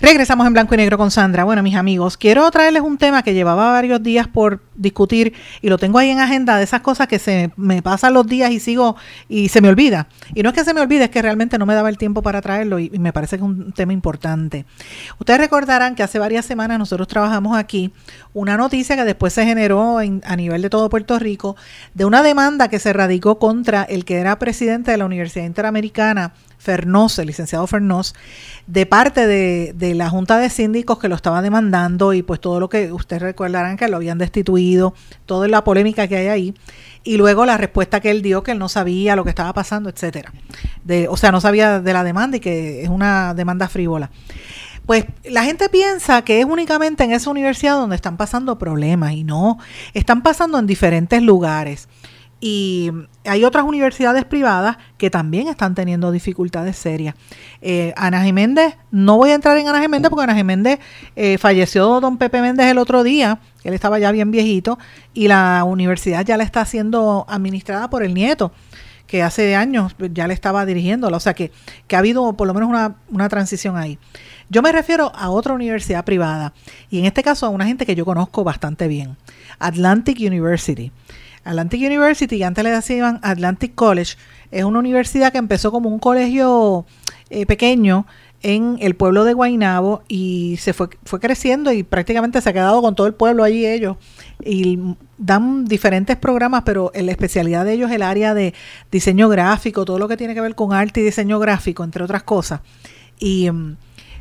[0.00, 1.42] Regresamos en blanco y negro con Sandra.
[1.42, 5.76] Bueno, mis amigos, quiero traerles un tema que llevaba varios días por discutir y lo
[5.76, 8.94] tengo ahí en agenda de esas cosas que se me pasan los días y sigo
[9.28, 10.06] y se me olvida.
[10.36, 12.22] Y no es que se me olvide, es que realmente no me daba el tiempo
[12.22, 14.66] para traerlo y, me parece que es un tema importante.
[15.18, 17.92] Ustedes recordarán que hace varias semanas nosotros trabajamos aquí
[18.34, 21.56] una noticia que después se generó a nivel de todo Puerto Rico
[21.94, 26.34] de una demanda que se radicó contra el que era presidente de la Universidad Interamericana
[26.58, 28.14] Fernós, el licenciado Fernós,
[28.66, 32.60] de parte de, de, la Junta de Síndicos que lo estaba demandando y pues todo
[32.60, 34.94] lo que ustedes recordarán que lo habían destituido,
[35.24, 36.54] toda la polémica que hay ahí,
[37.04, 39.88] y luego la respuesta que él dio que él no sabía lo que estaba pasando,
[39.88, 40.32] etcétera.
[40.84, 44.10] De, o sea, no sabía de la demanda y que es una demanda frívola.
[44.88, 49.22] Pues la gente piensa que es únicamente en esa universidad donde están pasando problemas y
[49.22, 49.58] no,
[49.92, 51.88] están pasando en diferentes lugares.
[52.40, 52.92] Y
[53.24, 57.16] hay otras universidades privadas que también están teniendo dificultades serias.
[57.60, 60.78] Eh, Ana Jiménez, no voy a entrar en Ana Jiménez porque Ana Jiménez
[61.16, 64.78] eh, falleció don Pepe Méndez el otro día, él estaba ya bien viejito,
[65.14, 68.52] y la universidad ya la está siendo administrada por el nieto,
[69.08, 71.16] que hace años ya le estaba dirigiéndola.
[71.16, 71.50] O sea que,
[71.88, 73.98] que ha habido por lo menos una, una transición ahí.
[74.48, 76.52] Yo me refiero a otra universidad privada,
[76.88, 79.16] y en este caso a una gente que yo conozco bastante bien,
[79.58, 80.92] Atlantic University.
[81.48, 84.16] Atlantic University, antes le decían Atlantic College,
[84.50, 86.84] es una universidad que empezó como un colegio
[87.30, 88.06] eh, pequeño
[88.42, 92.82] en el pueblo de Guaynabo y se fue, fue creciendo y prácticamente se ha quedado
[92.82, 93.96] con todo el pueblo allí ellos
[94.44, 94.78] y
[95.16, 98.52] dan diferentes programas, pero la especialidad de ellos es el área de
[98.92, 102.22] diseño gráfico, todo lo que tiene que ver con arte y diseño gráfico, entre otras
[102.24, 102.60] cosas.
[103.18, 103.76] Y mm,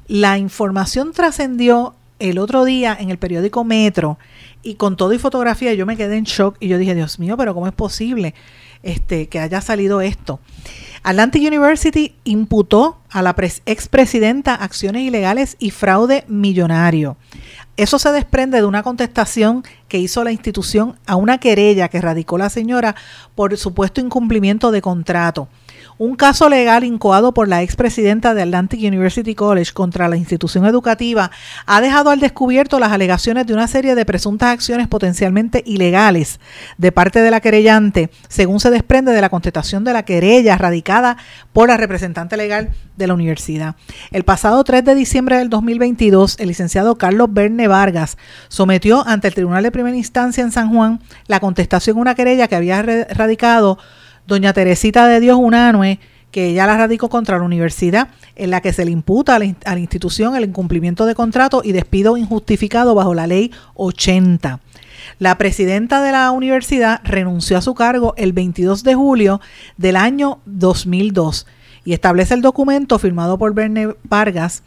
[0.07, 4.17] la información trascendió el otro día en el periódico Metro
[4.63, 7.37] y con todo y fotografía yo me quedé en shock y yo dije, Dios mío,
[7.37, 8.33] pero ¿cómo es posible
[8.83, 10.39] este, que haya salido esto?
[11.03, 17.17] Atlantic University imputó a la expresidenta acciones ilegales y fraude millonario.
[17.77, 22.37] Eso se desprende de una contestación que hizo la institución a una querella que radicó
[22.37, 22.95] la señora
[23.35, 25.47] por supuesto incumplimiento de contrato.
[25.99, 31.31] Un caso legal incoado por la expresidenta de Atlantic University College contra la institución educativa
[31.65, 36.39] ha dejado al descubierto las alegaciones de una serie de presuntas acciones potencialmente ilegales
[36.77, 41.17] de parte de la querellante, según se desprende de la contestación de la querella radicada
[41.51, 43.75] por la representante legal de la universidad.
[44.11, 48.19] El pasado 3 de diciembre del 2022, el licenciado Carlos Berne Vargas
[48.49, 52.47] sometió ante el Tribunal de Primera Instancia en San Juan la contestación a una querella
[52.47, 53.79] que había radicado
[54.27, 55.99] doña Teresita de Dios Unanue,
[56.31, 59.79] que ella la radicó contra la universidad, en la que se le imputa a la,
[59.79, 64.59] institución el incumplimiento de contrato y despido injustificado bajo la ley 80.
[65.19, 69.41] La presidenta de la universidad renunció a su cargo el 22 de julio
[69.77, 71.47] del año 2002
[71.85, 74.63] y establece el documento firmado por Berne Vargas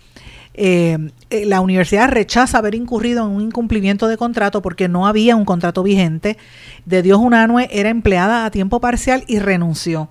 [0.62, 0.98] eh,
[1.30, 5.46] eh, la universidad rechaza haber incurrido en un incumplimiento de contrato porque no había un
[5.46, 6.36] contrato vigente.
[6.84, 10.10] De Dios Unanue era empleada a tiempo parcial y renunció.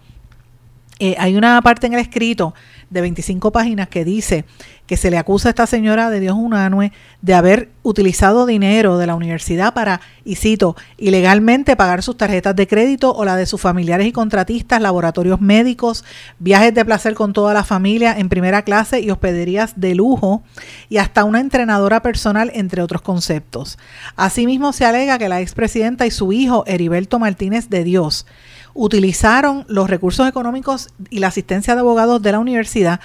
[0.97, 2.55] Eh, hay una parte en el escrito
[2.89, 4.45] de 25 páginas que dice
[4.89, 9.05] que se le acusa a esta señora de Dios Unanue de haber utilizado dinero de
[9.05, 13.61] la universidad para, y cito, ilegalmente pagar sus tarjetas de crédito o la de sus
[13.61, 16.03] familiares y contratistas, laboratorios médicos,
[16.39, 20.41] viajes de placer con toda la familia en primera clase y hospederías de lujo
[20.89, 23.77] y hasta una entrenadora personal, entre otros conceptos.
[24.15, 28.25] Asimismo, se alega que la expresidenta y su hijo, Heriberto Martínez de Dios,
[28.73, 32.99] utilizaron los recursos económicos y la asistencia de abogados de la universidad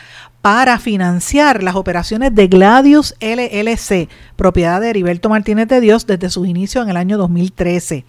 [0.45, 6.47] para financiar las operaciones de Gladius LLC, propiedad de Heriberto Martínez de Dios desde sus
[6.47, 8.05] inicios en el año 2013.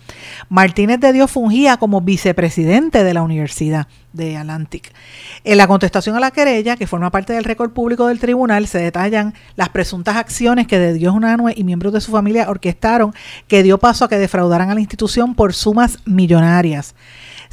[0.49, 4.91] Martínez de Dios fungía como vicepresidente de la Universidad de Atlantic.
[5.45, 8.79] En la contestación a la querella, que forma parte del récord público del tribunal, se
[8.79, 13.13] detallan las presuntas acciones que de Dios Unanue y miembros de su familia orquestaron
[13.47, 16.95] que dio paso a que defraudaran a la institución por sumas millonarias.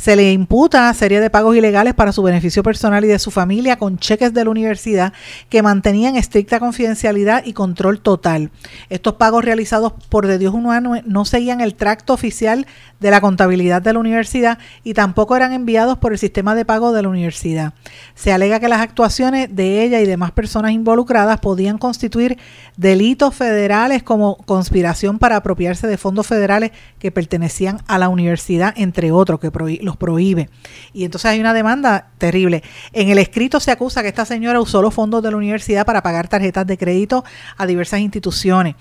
[0.03, 3.79] Se le imputa serie de pagos ilegales para su beneficio personal y de su familia
[3.79, 5.13] con cheques de la universidad
[5.49, 8.51] que mantenían estricta confidencialidad y control total.
[8.91, 12.67] Estos pagos realizados por De Dios Humano no seguían el tracto oficial
[12.99, 16.93] de la contabilidad de la universidad y tampoco eran enviados por el sistema de pago
[16.93, 17.75] de la universidad.
[18.17, 22.39] Se alega que las actuaciones de ella y demás personas involucradas podían constituir
[22.77, 29.13] delitos federales como conspiración para apropiarse de fondos federales que pertenecían a la universidad, entre
[29.13, 30.49] otros, que los prohíbe.
[30.93, 32.63] Y entonces hay una demanda terrible.
[32.93, 36.03] En el escrito se acusa que esta señora usó los fondos de la universidad para
[36.03, 37.25] pagar tarjetas de crédito
[37.57, 38.77] a diversas instituciones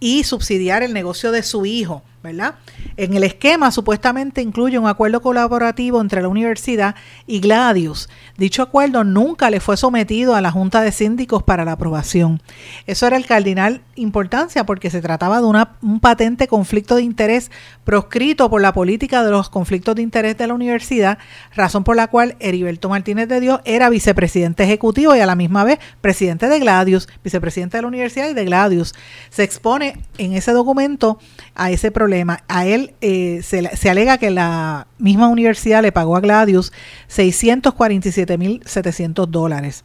[0.00, 2.54] y subsidiar el negocio de su hijo ¿verdad?
[2.96, 6.94] En el esquema supuestamente incluye un acuerdo colaborativo entre la universidad
[7.26, 8.08] y Gladius.
[8.36, 12.40] Dicho acuerdo nunca le fue sometido a la Junta de Síndicos para la aprobación.
[12.86, 15.46] Eso era el cardinal importancia porque se trataba de
[15.82, 17.50] un patente conflicto de interés
[17.84, 21.18] proscrito por la política de los conflictos de interés de la universidad,
[21.54, 25.64] razón por la cual Heriberto Martínez de Dios era vicepresidente ejecutivo y a la misma
[25.64, 28.94] vez presidente de Gladius, vicepresidente de la universidad y de Gladius.
[29.30, 31.18] Se expone en ese documento
[31.54, 32.11] a ese problema.
[32.48, 36.72] A él eh, se, se, alega que la misma universidad le pagó a Gladius
[37.08, 39.84] 647.700 dólares.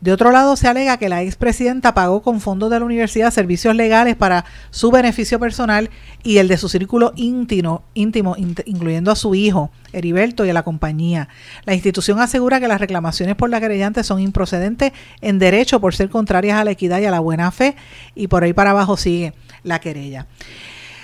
[0.00, 3.74] De otro lado, se alega que la expresidenta pagó con fondos de la universidad servicios
[3.74, 5.90] legales para su beneficio personal
[6.22, 10.62] y el de su círculo íntimo, íntimo incluyendo a su hijo, Heriberto, y a la
[10.62, 11.28] compañía.
[11.64, 16.08] La institución asegura que las reclamaciones por la querellante son improcedentes en derecho por ser
[16.08, 17.76] contrarias a la equidad y a la buena fe,
[18.14, 20.26] y por ahí para abajo sigue la querella.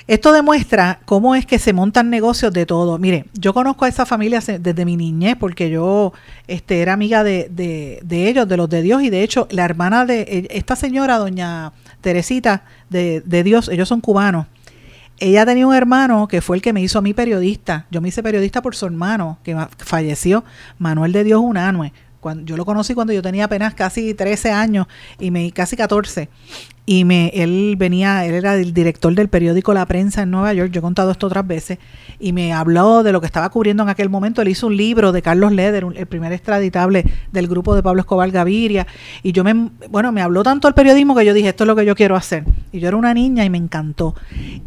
[0.07, 2.99] Esto demuestra cómo es que se montan negocios de todo.
[2.99, 6.13] Mire, yo conozco a esa familia desde mi niñez porque yo
[6.47, 10.05] este, era amiga de, de, ellos, de los de Dios, y de hecho la hermana
[10.05, 14.47] de e, esta señora, doña Teresita de, de Dios, ellos son cubanos.
[15.21, 17.87] Ella tenía un hermano que fue el que me hizo a mí periodista.
[17.91, 20.45] Yo me hice periodista por su hermano, que falleció,
[20.79, 21.93] Manuel de Dios Unanue.
[22.45, 24.87] Yo lo conocí cuando yo tenía apenas casi 13 años
[25.19, 26.29] y me casi 14
[26.87, 30.71] y me él venía, él era el director del periódico La Prensa en Nueva York,
[30.71, 31.79] yo he contado esto otras veces,
[32.21, 35.13] y me habló de lo que estaba cubriendo en aquel momento, él hizo un libro
[35.13, 38.87] de Carlos Leder, el primer extraditable del grupo de Pablo Escobar Gaviria,
[39.23, 41.77] y yo me, bueno, me habló tanto el periodismo que yo dije, esto es lo
[41.77, 44.15] que yo quiero hacer, y yo era una niña y me encantó,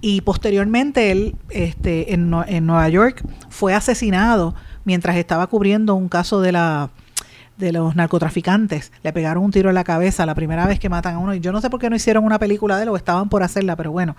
[0.01, 4.55] y posteriormente él, este, en, en Nueva York, fue asesinado
[4.85, 6.89] mientras estaba cubriendo un caso de la
[7.57, 8.91] de los narcotraficantes.
[9.03, 11.33] Le pegaron un tiro en la cabeza la primera vez que matan a uno.
[11.33, 13.43] Y yo no sé por qué no hicieron una película de él o estaban por
[13.43, 14.15] hacerla, pero bueno.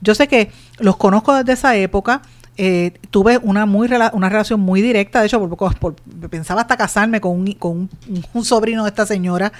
[0.00, 2.22] Yo sé que los conozco desde esa época.
[2.56, 5.94] Eh, tuve una muy una relación muy directa, de hecho por,
[6.28, 7.88] pensaba hasta casarme con, un, con
[8.34, 9.50] un, sobrino de esta señora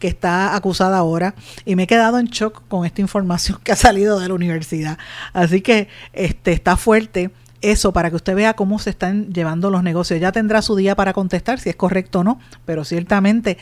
[0.00, 3.76] que está acusada ahora y me he quedado en shock con esta información que ha
[3.76, 4.98] salido de la universidad.
[5.34, 7.30] Así que este está fuerte
[7.60, 10.20] eso para que usted vea cómo se están llevando los negocios.
[10.20, 13.58] Ya tendrá su día para contestar si es correcto o no, pero ciertamente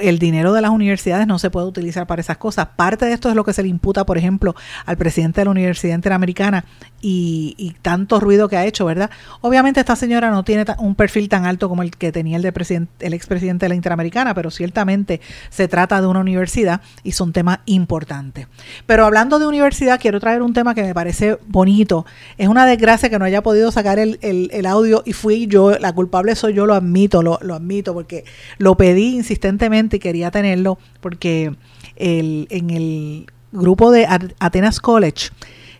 [0.00, 2.68] el dinero de las universidades no se puede utilizar para esas cosas.
[2.76, 4.54] Parte de esto es lo que se le imputa, por ejemplo,
[4.84, 6.66] al presidente de la Universidad Interamericana
[7.00, 9.10] y, tanto ruido que ha hecho, ¿verdad?
[9.40, 12.52] Obviamente esta señora no tiene un perfil tan alto como el que tenía el, de
[12.52, 17.32] presidente, el expresidente de la Interamericana, pero ciertamente se trata de una universidad y son
[17.32, 18.48] temas importantes.
[18.84, 22.04] Pero hablando de universidad, quiero traer un tema que me parece bonito.
[22.36, 26.34] Es una desgracia que no haya podido sacar el, audio y fui yo, la culpable
[26.34, 28.24] soy yo, lo admito, lo, lo admito, porque
[28.58, 31.54] lo pedí insistentemente y quería tenerlo porque
[31.96, 34.06] el, en el grupo de
[34.38, 35.30] Atenas College,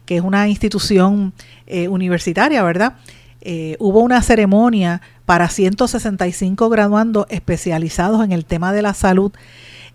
[0.07, 1.33] que es una institución
[1.67, 2.95] eh, universitaria, ¿verdad?
[3.43, 9.33] Eh, hubo una ceremonia para 165 graduandos especializados en el tema de la salud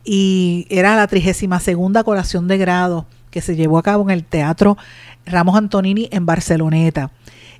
[0.03, 4.23] y era la 32 segunda colación de grado que se llevó a cabo en el
[4.23, 4.77] Teatro
[5.25, 7.11] Ramos Antonini en Barceloneta.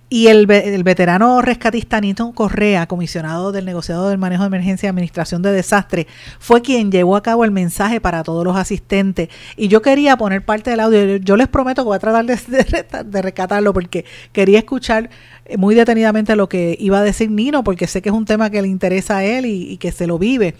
[0.08, 4.90] Y el, el, veterano rescatista Nito Correa, comisionado del negociado del manejo de emergencia y
[4.90, 6.06] administración de desastre,
[6.38, 9.30] fue quien llevó a cabo el mensaje para todos los asistentes.
[9.58, 11.18] Y yo quería poner parte del audio.
[11.18, 12.36] Yo les prometo que voy a tratar de,
[13.06, 15.10] de, rescatarlo porque quería escuchar
[15.58, 18.62] muy detenidamente lo que iba a decir Nino, porque sé que es un tema que
[18.62, 20.54] le interesa a él y, y que se lo vive.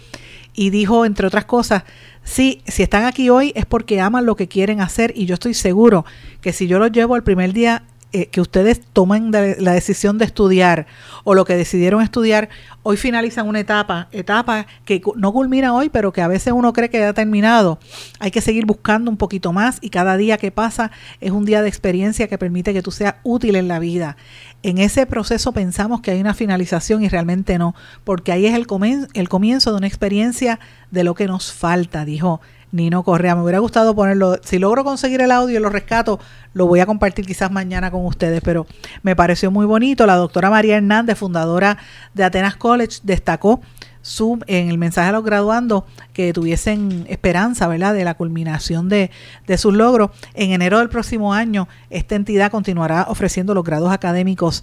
[0.54, 1.84] Y dijo, entre otras cosas,
[2.24, 5.54] sí, si están aquí hoy es porque aman lo que quieren hacer y yo estoy
[5.54, 6.04] seguro
[6.40, 10.24] que si yo los llevo el primer día eh, que ustedes tomen la decisión de
[10.24, 10.86] estudiar
[11.24, 12.48] o lo que decidieron estudiar,
[12.84, 16.88] hoy finalizan una etapa, etapa que no culmina hoy, pero que a veces uno cree
[16.88, 17.80] que ya ha terminado.
[18.20, 21.62] Hay que seguir buscando un poquito más y cada día que pasa es un día
[21.62, 24.16] de experiencia que permite que tú seas útil en la vida.
[24.62, 28.66] En ese proceso pensamos que hay una finalización y realmente no, porque ahí es el,
[29.14, 30.60] el comienzo de una experiencia
[30.92, 32.40] de lo que nos falta, dijo
[32.76, 33.34] Nino Correa.
[33.34, 36.20] Me hubiera gustado ponerlo, si logro conseguir el audio y lo rescato,
[36.52, 38.66] lo voy a compartir quizás mañana con ustedes, pero
[39.02, 40.06] me pareció muy bonito.
[40.06, 41.78] La doctora María Hernández, fundadora
[42.14, 43.60] de Atenas College, destacó
[44.06, 49.10] su, en el mensaje a los graduandos que tuviesen esperanza, ¿verdad?, de la culminación de,
[49.46, 50.10] de sus logros.
[50.34, 54.62] En enero del próximo año, esta entidad continuará ofreciendo los grados académicos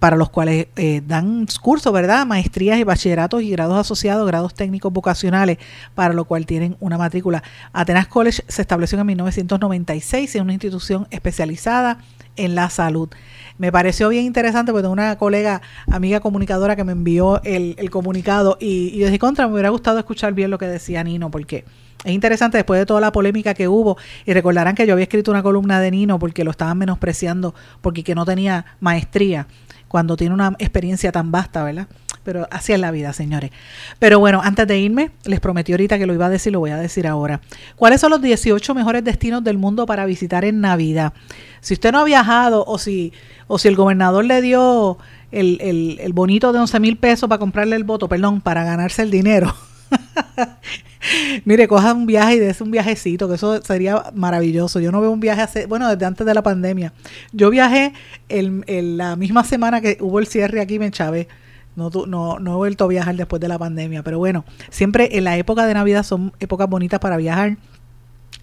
[0.00, 2.26] para los cuales eh, dan cursos, ¿verdad?
[2.26, 5.58] Maestrías y bachilleratos y grados asociados, grados técnicos vocacionales,
[5.94, 7.42] para lo cual tienen una matrícula.
[7.72, 11.98] Atenas College se estableció en 1996 y es una institución especializada
[12.38, 13.08] en la salud.
[13.58, 15.60] Me pareció bien interesante porque una colega,
[15.90, 20.32] amiga comunicadora que me envió el, comunicado y, y desde contra me hubiera gustado escuchar
[20.32, 21.64] bien lo que decía Nino porque
[22.04, 25.32] es interesante después de toda la polémica que hubo y recordarán que yo había escrito
[25.32, 29.48] una columna de Nino porque lo estaban menospreciando porque que no tenía maestría
[29.88, 31.88] cuando tiene una experiencia tan vasta, ¿verdad?
[32.28, 33.52] Pero así es la vida, señores.
[33.98, 36.68] Pero bueno, antes de irme, les prometí ahorita que lo iba a decir, lo voy
[36.68, 37.40] a decir ahora.
[37.74, 41.14] ¿Cuáles son los 18 mejores destinos del mundo para visitar en Navidad?
[41.62, 43.14] Si usted no ha viajado o si,
[43.46, 44.98] o si el gobernador le dio
[45.32, 49.10] el, el, bonito de 11 mil pesos para comprarle el voto, perdón, para ganarse el
[49.10, 49.54] dinero.
[51.46, 54.80] Mire, coja un viaje y des un viajecito, que eso sería maravilloso.
[54.80, 56.92] Yo no veo un viaje hace, bueno, desde antes de la pandemia.
[57.32, 57.94] Yo viajé
[58.28, 61.26] el, la misma semana que hubo el cierre aquí en Chávez.
[61.78, 65.24] No, no, no he vuelto a viajar después de la pandemia, pero bueno, siempre en
[65.24, 67.56] la época de Navidad son épocas bonitas para viajar.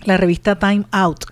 [0.06, 1.26] La revista Time Out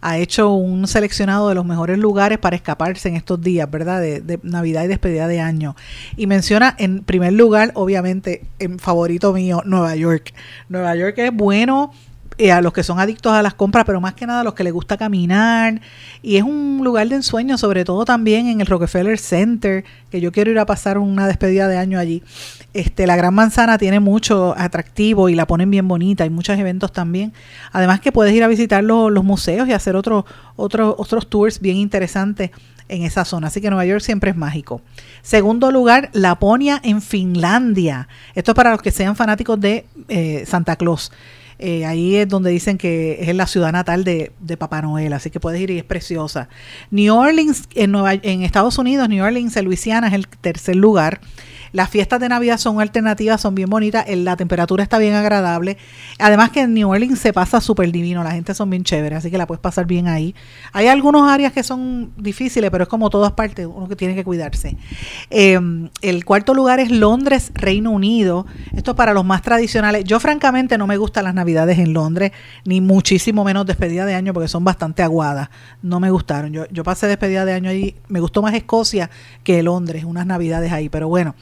[0.00, 4.00] ha hecho un seleccionado de los mejores lugares para escaparse en estos días, ¿verdad?
[4.00, 5.76] De, Navidad y despedida de año.
[6.16, 10.34] Y menciona en primer lugar, obviamente, en favorito mío, Nueva York.
[10.68, 11.92] Nueva York es bueno
[12.38, 14.54] eh, a los que son adictos a las compras, pero más que nada a los
[14.54, 15.80] que les gusta caminar.
[16.22, 20.32] Y es un lugar de ensueño, sobre todo también en el Rockefeller Center, que yo
[20.32, 22.22] quiero ir a pasar una despedida de año allí.
[22.74, 26.92] Este, la Gran Manzana tiene mucho atractivo y la ponen bien bonita, hay muchos eventos
[26.92, 27.32] también.
[27.72, 30.24] Además que puedes ir a visitar los, los museos y hacer otros
[30.56, 32.50] otros otros tours bien interesantes
[32.88, 33.48] en esa zona.
[33.48, 34.80] Así que Nueva York siempre es mágico.
[35.22, 38.08] Segundo lugar, Laponia en Finlandia.
[38.34, 41.12] Esto es para los que sean fanáticos de eh, Santa Claus.
[41.58, 45.30] Eh, ahí es donde dicen que es la ciudad natal de, de, Papá Noel, así
[45.30, 46.48] que puedes ir y es preciosa.
[46.90, 51.20] New Orleans, en, Nueva, en Estados Unidos, New Orleans, en Luisiana, es el tercer lugar.
[51.72, 55.76] Las fiestas de Navidad son alternativas, son bien bonitas, la temperatura está bien agradable.
[56.18, 59.30] Además que en New Orleans se pasa súper divino, la gente son bien chéveres, así
[59.30, 60.34] que la puedes pasar bien ahí.
[60.72, 64.24] Hay algunos áreas que son difíciles, pero es como todas partes, uno que tiene que
[64.24, 64.76] cuidarse.
[65.30, 68.46] Em, el cuarto lugar es Londres, Reino Unido.
[68.74, 70.04] Esto es para los más tradicionales.
[70.04, 72.32] Yo francamente no me gustan las Navidades en Londres,
[72.64, 75.48] ni muchísimo menos despedida de año, porque son bastante aguadas.
[75.82, 76.52] No me gustaron.
[76.52, 79.10] Yo, yo pasé despedida de año ahí, me gustó más Escocia
[79.44, 81.34] que Londres, unas Navidades ahí, pero bueno.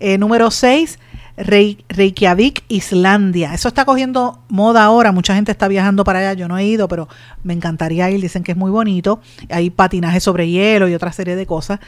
[0.00, 0.98] Eh, número 6,
[1.36, 3.54] Reykjavik, Islandia.
[3.54, 6.88] Eso está cogiendo moda ahora, mucha gente está viajando para allá, yo no he ido,
[6.88, 7.08] pero
[7.42, 9.20] me encantaría ir, dicen que es muy bonito.
[9.48, 11.80] Hay patinaje sobre hielo y otra serie de cosas.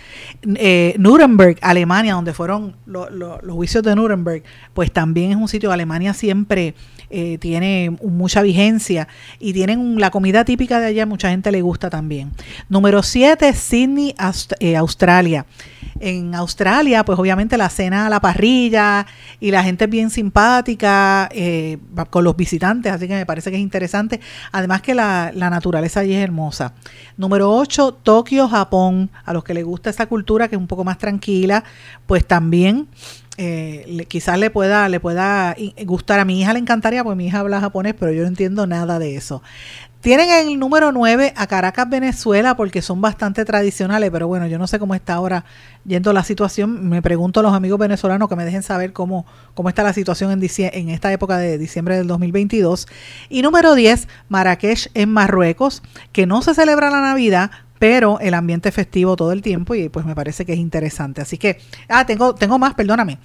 [0.43, 6.15] Eh, Nuremberg, Alemania, donde fueron los juicios de Nuremberg, pues también es un sitio, Alemania
[6.15, 6.75] siempre
[7.17, 9.07] eh, tiene mucha vigencia
[9.39, 12.33] y tienen la comida típica de allá, mucha gente le gusta también.
[12.69, 14.17] Número 7, Sydney,
[14.77, 15.47] Australia
[16.01, 19.07] en Australia, pues obviamente la cena a la parrilla
[19.41, 21.79] y la gente es bien simpática eh,
[22.11, 24.21] con los visitantes, así que me parece que es interesante.
[24.53, 26.75] Además que la, naturaleza allí es hermosa.
[27.17, 29.11] Número 8, Tokio, Japón.
[29.25, 31.65] A los que les gusta esa cultura que es un poco más tranquila,
[32.07, 32.89] pues también
[33.37, 36.21] eh, quizás le pueda, le pueda gustar.
[36.21, 38.99] A mi hija le encantaría, pues mi hija habla japonés, pero yo no entiendo nada
[38.99, 39.43] de eso.
[40.05, 44.67] Tienen el número 9 a Caracas, Venezuela, porque son bastante tradicionales, pero bueno, yo no
[44.67, 45.47] sé cómo está ahora
[45.87, 46.91] yendo la situación.
[46.91, 49.25] Me pregunto a los amigos venezolanos que me dejen saber cómo,
[49.55, 52.87] cómo está la situación en, en esta época de diciembre del 2022.
[53.31, 55.83] Y número 10, Marrakech en Marruecos,
[56.13, 60.07] que no se celebra la Navidad, pero el ambiente festivo todo el tiempo y pues
[60.07, 61.21] me parece que es interesante.
[61.21, 61.59] Así que,
[61.89, 63.19] ah, tengo, tengo más, perdóname.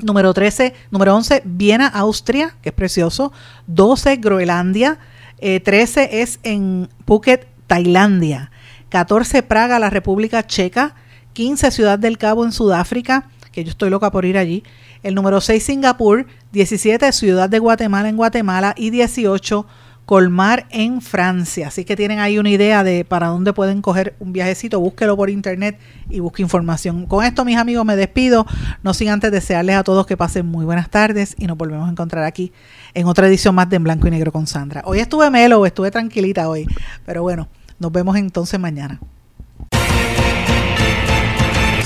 [0.00, 3.32] Número 13, número 11, Viena, Austria, que es precioso.
[3.66, 4.98] 12, Groenlandia.
[5.38, 8.50] 13 eh, es en Phuket, Tailandia.
[8.88, 10.94] 14 Praga, la República Checa.
[11.34, 14.64] 15 Ciudad del Cabo en Sudáfrica, que yo estoy loca por ir allí.
[15.02, 16.26] El número 6 Singapur.
[16.52, 18.74] 17 Ciudad de Guatemala en Guatemala.
[18.76, 19.66] Y 18
[20.04, 21.68] Colmar en Francia.
[21.68, 24.80] Así que tienen ahí una idea de para dónde pueden coger un viajecito.
[24.80, 25.78] Búsquelo por internet
[26.10, 27.06] y busque información.
[27.06, 28.46] Con esto, mis amigos, me despido.
[28.82, 31.90] No sin antes desearles a todos que pasen muy buenas tardes y nos volvemos a
[31.90, 32.52] encontrar aquí
[32.94, 34.82] en otra edición más de En Blanco y Negro con Sandra.
[34.84, 36.66] Hoy estuve melo, estuve tranquilita hoy.
[37.06, 37.48] Pero bueno,
[37.78, 39.00] nos vemos entonces mañana.